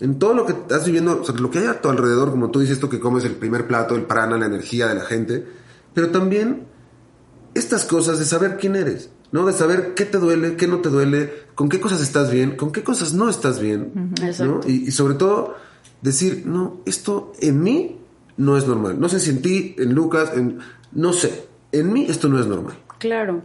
[0.00, 2.50] en todo lo que estás viviendo, o sea, lo que hay a tu alrededor, como
[2.50, 5.46] tú dices, esto que comes el primer plato, el prana, la energía de la gente,
[5.94, 6.66] pero también
[7.54, 9.44] estas cosas de saber quién eres, ¿no?
[9.44, 12.72] De saber qué te duele, qué no te duele, con qué cosas estás bien, con
[12.72, 14.60] qué cosas no estás bien, ¿no?
[14.66, 15.56] Y, y sobre todo
[16.00, 17.98] decir, no, esto en mí
[18.36, 18.98] no es normal.
[18.98, 20.58] No sé si en ti, en Lucas, en,
[20.92, 22.76] no sé, en mí esto no es normal.
[22.98, 23.40] Claro.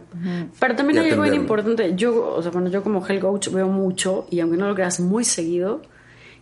[0.60, 1.94] Pero también Y hay algo bien importante.
[1.96, 5.00] Yo, o sea, bueno, yo como health coach veo mucho, y aunque no lo creas
[5.00, 5.80] muy seguido,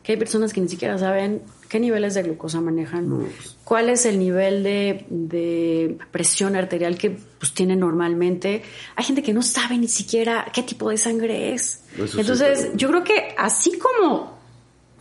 [0.05, 3.26] que hay personas que ni siquiera saben qué niveles de glucosa manejan,
[3.64, 8.62] cuál es el nivel de, de presión arterial que pues, tienen normalmente.
[8.96, 11.80] Hay gente que no sabe ni siquiera qué tipo de sangre es.
[11.96, 14.34] Eso sí, Entonces, yo creo que así como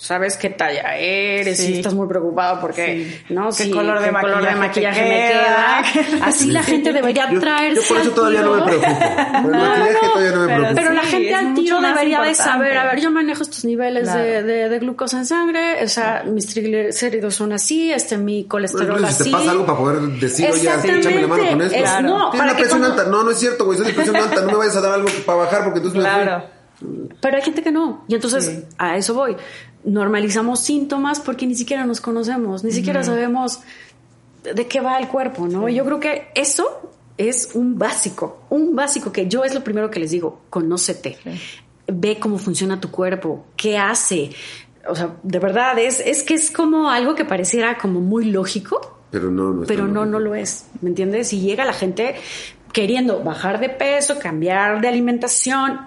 [0.04, 1.76] sabes qué talla eres Sí.
[1.76, 5.02] y estás muy preocupado porque no ¿Qué Sí, color de qué color de maquillaje maquillaje
[5.02, 5.84] te me queda?
[6.18, 6.26] queda.
[6.26, 8.90] Así la gente debería Yo, traerse yo por eso todavía no me preocupo.
[9.44, 10.76] Por el maquillaje todavía no me pero preocupo.
[10.76, 14.04] Pero la Sí, gente al tiro debería de saber, a ver, yo manejo estos niveles
[14.04, 14.22] Claro.
[14.24, 19.00] de, de- de glucosa en sangre, o sea, mis triglicéridos son así, este, mi colesterol
[19.00, 19.24] si así.
[19.24, 21.00] te pasa algo para poder decir, oye, Exactamente.
[21.08, 21.76] échame la mano con esto.
[21.78, 22.08] Es- Claro.
[22.10, 23.10] no, Tienes para que presión cuando- alta.
[23.12, 23.78] No, no es cierto, güey.
[23.78, 24.42] Soy presión alta.
[24.42, 26.02] No me vayas a dar algo para bajar porque entonces.
[26.02, 26.44] Claro.
[27.22, 28.04] Pero hay gente que no.
[28.10, 28.64] Y entonces Sí.
[28.78, 29.38] a eso voy.
[29.86, 33.60] Normalizamos síntomas porque ni siquiera nos conocemos, ni siquiera sabemos
[34.44, 35.70] de qué va el cuerpo, ¿no?
[35.70, 40.00] Yo creo que eso es un básico, un básico que yo es lo primero que
[40.00, 41.18] les digo, conócete,
[41.88, 44.32] ve cómo funciona tu cuerpo, qué hace.
[44.88, 49.00] O sea, de verdad, es, es que es como algo que pareciera como muy lógico,
[49.12, 49.66] Pero no, no.
[49.66, 51.32] pero no, no lo es, ¿me entiendes?
[51.34, 52.16] Y llega la gente
[52.74, 55.80] queriendo bajar de peso, cambiar de alimentación,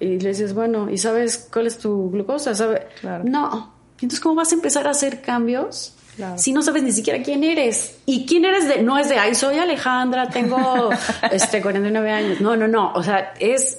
[0.00, 2.54] y le dices, bueno, ¿y sabes cuál es tu glucosa?
[2.54, 2.86] ¿Sabe?
[3.00, 3.24] Claro.
[3.26, 3.74] No.
[3.94, 6.36] Entonces, ¿cómo vas a empezar a hacer cambios Claro.
[6.38, 7.98] si no sabes ni siquiera quién eres?
[8.06, 10.90] Y quién eres de, no es de, ay, soy Alejandra, tengo
[11.32, 12.40] este 49 años.
[12.40, 12.92] No, no, no.
[12.94, 13.78] O sea, es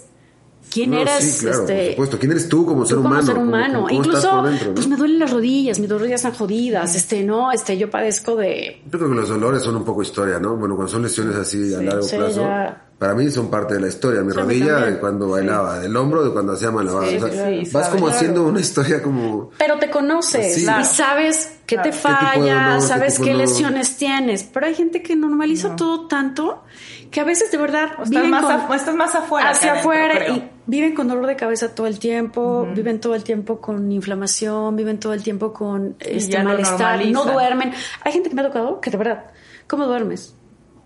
[0.71, 2.19] quién No, eres, sí, claro, por este, supuesto.
[2.19, 3.15] ¿Quién eres tú como ser tú humano?
[3.15, 3.73] como ser ¿Cómo- humano.
[3.73, 4.73] cómo- cómo Incluso, estás por dentro, no?
[4.75, 8.35] pues me duelen las rodillas, mis dos rodillas están jodidas, este, no, este, yo padezco
[8.35, 10.55] de, Yo creo que los dolores son un poco historia, ¿no?
[10.57, 12.85] Bueno, cuando son lesiones así a largo sí, plazo, ya.
[12.99, 14.21] Para mí son parte de la historia.
[14.21, 17.11] Mi Sí, rodilla de cuando bailaba, el hombro de cuando hacía malabares.
[17.11, 18.15] Sí, O sea, sí, sí, vas sabes, como claro.
[18.17, 19.49] haciendo una historia como...
[19.57, 20.61] Pero te conoces Sí.
[20.63, 21.89] y sabes qué Claro.
[21.91, 24.43] te ¿Qué tipo de falla, sabes qué lesiones tienes.
[24.43, 26.63] Pero hay gente que normaliza todo tanto
[27.09, 29.49] que a veces de verdad O estás, viven más con- estás más afuera.
[29.51, 30.35] hacia adentro, afuera creo.
[30.35, 34.75] y viven con dolor de cabeza todo el tiempo, viven todo el tiempo con inflamación,
[34.75, 37.71] viven todo el tiempo con este malestar, no duermen.
[38.03, 39.25] Hay gente que me ha tocado que de verdad,
[39.67, 40.35] ¿cómo duermes?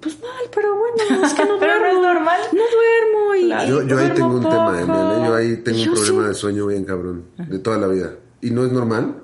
[0.04, 1.97] Pues mal, pero bueno, es que no Pero no duermo.
[1.97, 2.41] es normal.
[2.51, 3.70] No duermo y, Claro.
[3.70, 4.78] Yo, yo ahí duermo tengo un tema, poco.
[4.80, 5.26] Emel, ¿eh?
[5.28, 6.28] Yo ahí tengo Y un yo problema sí.
[6.30, 8.12] de sueño bien cabrón, de toda la vida.
[8.41, 9.16] Y no es normal.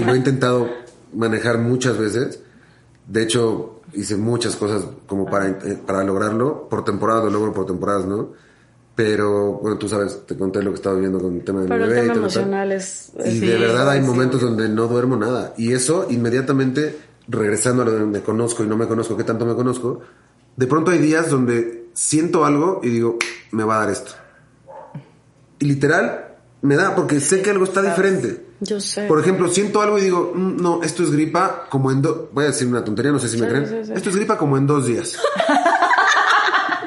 [0.00, 0.68] y lo he intentado
[1.14, 2.40] manejar muchas veces.
[3.06, 6.68] De hecho, hice muchas cosas como para, eh, para lograrlo.
[6.68, 8.32] Por temporadas lo logro, por temporadas no.
[8.94, 11.68] Pero, bueno, tú sabes, te conté lo que estaba viviendo con el tema de mi
[11.68, 13.12] Pero el bebé y tema tal, emocional es...
[13.26, 14.06] Y Sí, de verdad hay sí.
[14.06, 15.52] momentos donde no duermo nada.
[15.58, 16.96] Y eso inmediatamente,
[17.28, 20.00] regresando a lo de me conozco y no me conozco, qué tanto me conozco,
[20.56, 23.18] de pronto hay días donde siento algo y digo,
[23.52, 24.12] me va a dar esto.
[25.58, 28.44] y literal me da porque sé que algo está diferente.
[28.60, 29.06] Yo sé.
[29.06, 32.32] Por ejemplo, siento algo y digo, "Mm, no, esto es gripa como en dos...
[32.32, 33.66] Voy a decir una tontería, no sé si me creen.
[33.66, 33.92] sí, sí.
[33.94, 35.16] Esto es gripa como en dos días.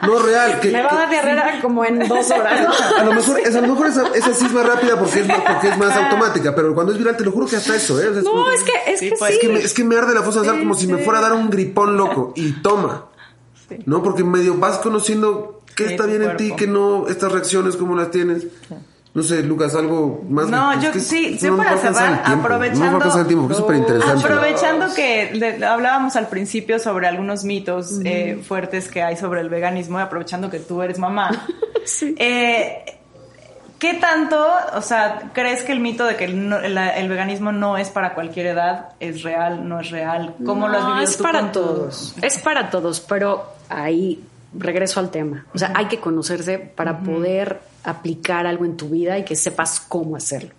[0.06, 0.60] no, real.
[0.60, 2.68] Que, Me va a dar diarrea como en dos horas.
[2.98, 5.28] a lo mejor, es, a lo mejor esa, esa sí es más rápida porque es
[5.28, 8.02] más, porque es más automática, pero cuando es viral te lo juro que hasta eso,
[8.02, 8.08] ¿eh?
[8.10, 9.36] O sea, es como- No, es que, es Sí, que pues, sí.
[9.38, 11.20] es que, me, es que me arde la fosa nasal Sí, como si me fuera
[11.20, 12.34] a dar un gripón loco.
[12.36, 13.06] Y toma.
[13.68, 13.78] Sí.
[13.86, 14.02] ¿No?
[14.02, 17.96] Porque medio vas conociendo qué Sí, está bien en ti, qué no, estas reacciones, cómo
[17.96, 18.46] las tienes.
[19.14, 20.48] No sé, Lucas, algo más.
[20.50, 23.28] No, yo que sí, sí no para cerrar, aprovechando- No nos va a alcanzar el
[23.28, 24.24] tiempo, porque es súper interesante.
[24.26, 29.50] Aprovechando que le- hablábamos al principio sobre algunos mitos eh, fuertes que hay sobre el
[29.50, 31.32] veganismo, y aprovechando que tú eres mamá,
[31.86, 32.16] Sí.
[32.20, 32.84] eh,
[33.80, 34.46] ¿qué tanto,
[34.76, 37.90] o sea, crees que el mito de que el, no- la- el veganismo no es
[37.90, 40.36] para cualquier edad es real, no es real?
[40.46, 42.16] ¿Cómo lo has No, vivido es tú para con todos.
[42.22, 44.24] Es para todos, pero ahí
[44.56, 45.46] regreso al tema.
[45.56, 49.80] O sea, hay que conocerse para poder aplicar algo en tu vida y que sepas
[49.80, 50.50] cómo hacerlo.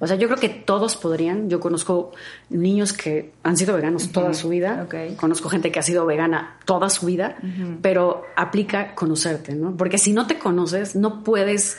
[0.00, 1.48] O sea, yo creo que todos podrían.
[1.50, 2.12] Yo conozco
[2.50, 4.84] niños que han sido veganos toda su vida.
[4.86, 5.16] Ok.
[5.16, 7.36] Conozco gente que ha sido vegana toda su vida,
[7.82, 9.76] pero aplica conocerte, ¿no?
[9.76, 11.76] Porque si no te conoces, no puedes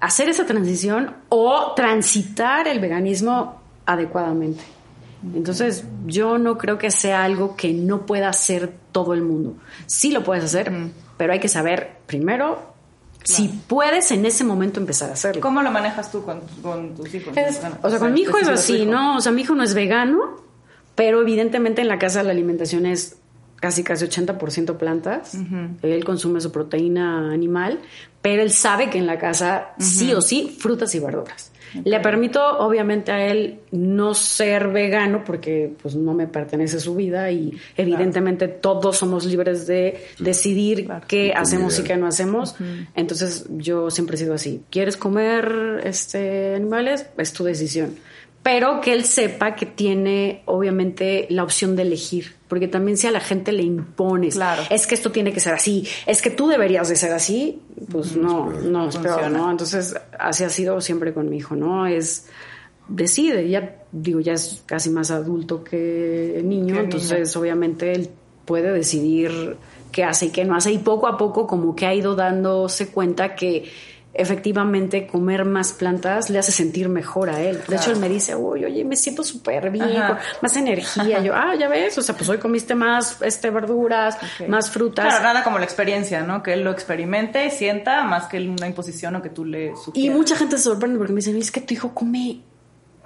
[0.00, 4.62] hacer esa transición o transitar el veganismo adecuadamente.
[5.34, 9.56] Entonces, yo no creo que sea algo que no pueda hacer todo el mundo.
[9.86, 10.72] Sí lo puedes hacer,
[11.16, 12.77] pero hay que saber primero
[13.24, 15.40] si puedes en ese momento empezar a hacerlo.
[15.42, 17.36] ¿Cómo lo manejas tú con, con tus hijos?
[17.36, 18.86] Es- Bueno, o sea, con mi hijo es así.
[18.86, 19.16] ¿no?
[19.16, 20.18] O sea, mi hijo no es vegano,
[20.94, 23.16] pero evidentemente en la casa la alimentación es
[23.60, 25.34] casi casi 80% plantas.
[25.82, 27.80] Él consume su proteína animal,
[28.22, 31.52] pero él sabe que en la casa sí o sí frutas y verduras.
[31.84, 37.30] Le permito, obviamente, a él no ser vegano porque pues no me pertenece su vida
[37.30, 42.56] y evidentemente todos somos libres de decidir qué hacemos y qué no hacemos.
[42.94, 44.62] Entonces yo siempre he sido así.
[44.70, 47.06] ¿Quieres comer este animales?
[47.18, 47.96] Es tu decisión.
[48.42, 52.34] Pero que él sepa que tiene obviamente la opción de elegir.
[52.48, 54.62] Porque también si a la gente le impones, Claro.
[54.70, 57.60] es que esto tiene que ser así, es que tú deberías de ser así,
[57.90, 59.30] pues no, no, es peor.
[59.30, 59.50] ¿no?
[59.50, 61.86] Entonces así ha sido siempre con mi hijo, ¿no?
[61.86, 62.26] Es
[62.88, 68.08] decide, ya digo, ya es casi más adulto que niño, entonces obviamente él
[68.46, 69.56] puede decidir
[69.92, 72.88] qué hace y qué no hace y poco a poco como que ha ido dándose
[72.88, 73.70] cuenta que
[74.18, 77.60] efectivamente comer más plantas le hace sentir mejor a él.
[77.66, 80.18] De hecho, él me dice, uy, oye, me siento súper bien, Ajá.
[80.42, 81.20] más energía.
[81.22, 85.06] Yo, ah, ya ves, o sea, pues hoy comiste más este, verduras, más frutas.
[85.06, 86.42] Claro, nada como la experiencia, ¿no?
[86.42, 90.16] Que él lo experimente, sienta, más que una imposición o que tú le Y sugieras.
[90.16, 92.40] mucha gente se sorprende porque me dicen, es que tu hijo come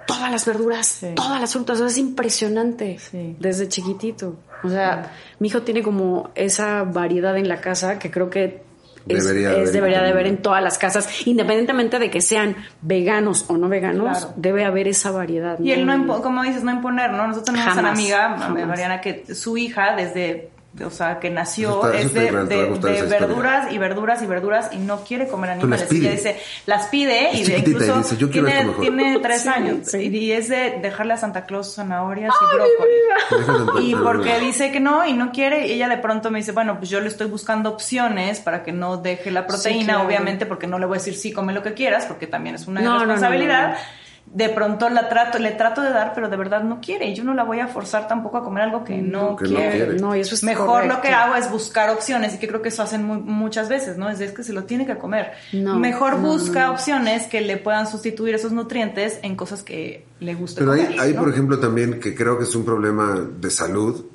[0.07, 1.07] todas las verduras, Sí.
[1.15, 3.35] todas las frutas, o sea, es impresionante Sí.
[3.39, 4.35] desde chiquitito.
[4.63, 8.63] O sea, mi hijo tiene como esa variedad en la casa que creo que
[9.05, 13.45] Debería es- haber debería de haber en todas las casas, independientemente de que sean veganos
[13.49, 14.33] o no veganos, Claro.
[14.37, 15.59] debe haber esa variedad.
[15.59, 17.27] Y él no, como dices, no imponer, ¿no?
[17.27, 18.67] Nosotros tenemos Jamás, una amiga, jamás.
[18.67, 20.51] Mariana, que su hija desde,
[20.83, 24.25] o sea, que nació Eso está- eso es de, de- de verduras y verduras y
[24.25, 25.85] verduras y no quiere comer las animales.
[25.91, 26.07] Y pide.
[26.07, 28.95] ella dice, las pide Es y de y incluso dice, "Yo quiero tiene, esto mejor".
[28.95, 29.97] tiene tres Sí, años sí.
[29.99, 33.87] y, y es de dejarle a Santa Claus zanahorias y brócoli.
[33.87, 36.77] Y porque dice que no y no quiere, y ella de pronto me dice, bueno,
[36.77, 40.07] pues yo le estoy buscando opciones para que no deje la proteína, claro.
[40.07, 42.67] obviamente, porque no le voy a decir sí, come lo que quieras, porque también es
[42.67, 43.67] una No, no, no, responsabilidad.
[43.69, 44.02] no, no.
[44.25, 47.05] De pronto la trato, le trato de dar, pero de verdad no quiere.
[47.07, 49.55] Y yo no la voy a forzar tampoco a comer algo que no, que no
[49.59, 49.93] quiere.
[49.99, 50.95] No, y eso es Mejor correcto.
[50.95, 53.97] lo que hago es buscar opciones y que creo que eso hacen mu- muchas veces,
[53.97, 54.09] ¿no?
[54.09, 55.33] Es, de, es que se lo tiene que comer.
[55.51, 56.73] No, Mejor no, busca no, no.
[56.73, 60.99] opciones que le puedan sustituir esos nutrientes en cosas que le guste Pero hay, comer,
[60.99, 61.19] hay, ¿no?
[61.21, 64.05] por ejemplo, también que creo que es un problema de salud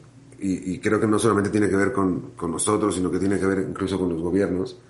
[0.40, 3.38] y, y creo que no solamente tiene que ver con, con nosotros, sino que tiene
[3.38, 4.80] que ver incluso con los gobiernos.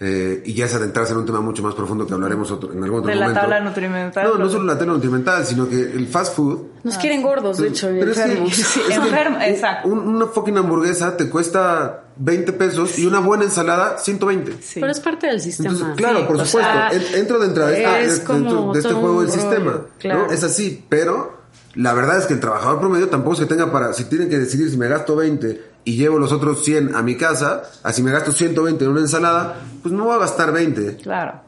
[0.00, 2.82] Eh, y ya es adentrarse en un tema mucho más profundo que hablaremos otro- en
[2.82, 3.40] algún otro De la momento.
[3.40, 4.26] tabla nutrimental.
[4.28, 6.58] No, no solo la tabla nutrimental, sino que el fast food.
[6.82, 8.58] Nos quieren gordos, de hecho, Pero es que- enfermos.
[8.58, 9.88] es Enfermo, exacto.
[9.88, 14.56] un- una fucking hamburguesa te cuesta 20 pesos y una buena ensalada 120.
[14.60, 14.80] Sí.
[14.80, 15.70] Pero es parte del sistema.
[15.70, 19.22] Entonces, claro, Sí, por supuesto, sea, en- entro dentro de, de- dentro de este juego
[19.22, 19.80] del sistema.
[20.00, 20.26] claro.
[20.26, 20.32] ¿no?
[20.32, 21.38] Es así, pero
[21.76, 24.38] la verdad es que el trabajador promedio tampoco es que tenga para, si tienen que
[24.38, 28.10] decidir si me gasto 20 y llevo los otros 100 a mi casa, así me
[28.10, 30.96] gasto 120 en una ensalada, pues no voy a gastar 20.
[30.96, 31.42] Claro.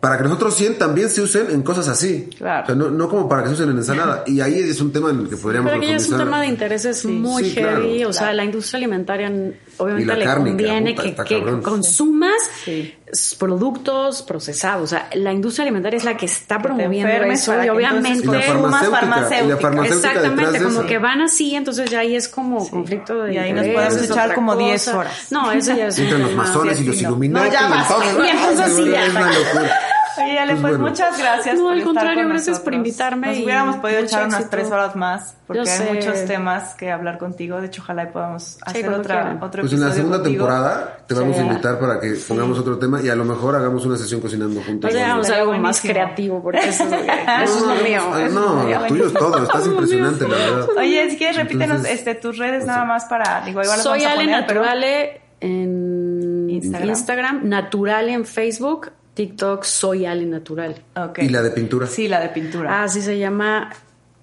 [0.00, 2.28] Para que los otros 100 también se usen en cosas así.
[2.36, 2.64] Claro.
[2.64, 4.24] O sea, no, no como para que se usen en ensalada.
[4.26, 6.40] Y ahí es un tema en el que podríamos Pero que ya es un tema
[6.40, 7.98] de intereses muy Sí, heavy.
[7.98, 8.08] claro.
[8.08, 9.30] o sea, la industria alimentaria
[9.78, 11.62] obviamente Y la le cárnica, conviene puta, que, está que cabrón.
[11.62, 12.32] consumas
[12.64, 12.94] Sí.
[13.38, 14.84] productos procesados.
[14.84, 17.52] O sea, la industria alimentaria es la que está Que promoviendo eso.
[17.58, 18.18] Y que obviamente.
[18.24, 19.60] Y la consumas farmacéutica, y la farmacéutica.
[19.60, 20.86] farmacéutica Exactamente, de como eso.
[20.88, 24.34] que van así, entonces ya ahí es como conflicto de Y ahí nos echar otra
[24.34, 24.64] como cosa.
[24.66, 25.26] 10 horas.
[25.30, 27.08] No, eso ya es un Entran los masones y sí, los no.
[27.10, 27.46] Illuminati.
[27.48, 27.94] No, ya y basta.
[27.94, 29.91] entonces- Y entonces sí, ya.
[30.18, 30.88] Oye, Ale, pues, Pues bueno.
[30.90, 33.98] muchas gracias No, por al estar contrario, con gracias por invitarme Nos y hubiéramos podido
[34.00, 34.50] echar unas éxito.
[34.56, 37.60] tres horas más porque hay muchos temas que hablar contigo.
[37.60, 40.44] De hecho, ojalá y podamos hacer cuando otra, otro Pues en la segunda contigo.
[40.46, 41.46] temporada te vamos a Sí.
[41.46, 44.90] invitar para que pongamos otro tema y a lo mejor hagamos una sesión cocinando juntos.
[44.90, 45.92] O sea, vamos a Estaría algo más buenísimo.
[45.92, 47.06] creativo, porque eso es lo, que-
[47.44, 48.30] eso es lo mío.
[48.32, 50.66] No, lo tuyo es todo, estás impresionante, la verdad.
[50.78, 53.40] Oye, si quieres, repítenos este, tus redes nada más para...
[53.44, 56.88] Digo, igual las Soy Ale Naturale en Instagram.
[56.88, 57.40] Instagram.
[57.48, 60.74] Natural en Facebook, TikTok, Soy Ale Natural.
[60.96, 61.18] Ok.
[61.22, 61.86] ¿Y la de pintura?
[61.86, 62.82] Sí, la de pintura.
[62.82, 63.70] Así se llama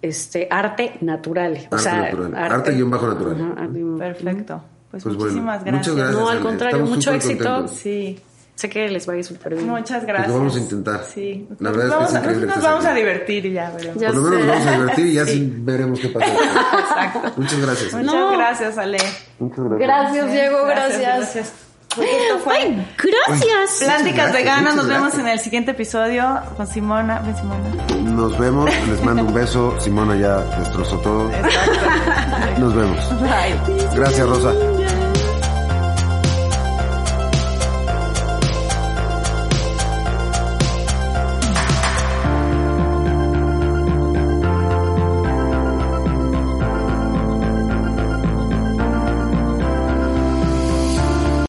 [0.02, 1.68] este arte natural.
[1.72, 2.36] O Arte sea, natural.
[2.36, 3.54] Arte guion bajo natural.
[3.56, 3.68] Ajá,
[3.98, 4.64] Perfecto.
[4.90, 5.76] Pues, Pues bueno, muchísimas gracias.
[5.76, 6.20] muchas gracias.
[6.24, 7.44] No, al contrario, Estamos mucho éxito.
[7.44, 7.72] contentos.
[7.78, 8.20] Sí.
[8.56, 9.70] Sé que les vaya súper bien.
[9.70, 10.28] Muchas Pues gracias.
[10.30, 11.04] lo vamos a intentar.
[11.06, 11.48] Sí.
[11.60, 13.52] La Nos verdad es que vamos es a- increíble Nos que vamos a divertir y
[13.54, 14.02] ya veremos.
[14.02, 14.46] Ya Por lo menos sé.
[14.48, 16.26] nos vamos a divertir y ya sí veremos qué pasa.
[16.34, 17.34] Exacto.
[17.38, 17.94] Muchas gracias.
[17.94, 18.98] Muchas gracias, Ale.
[19.40, 19.80] Muchas gracias.
[19.80, 21.18] Gracias, Diego, Gracias, gracias.
[21.36, 21.69] gracias.
[22.52, 23.80] Ay, gracias.
[23.82, 24.76] Gracias, Veganas.
[24.76, 27.20] Nos vemos en el siguiente episodio con Simona.
[27.20, 28.12] Ven, Simona.
[28.12, 29.76] Nos vemos, les mando un beso.
[29.80, 31.30] Simona ya destrozó todo.
[31.32, 32.60] Exacto.
[32.60, 33.22] Nos vemos.
[33.22, 33.88] Bye.
[33.96, 34.54] Gracias, Rosa.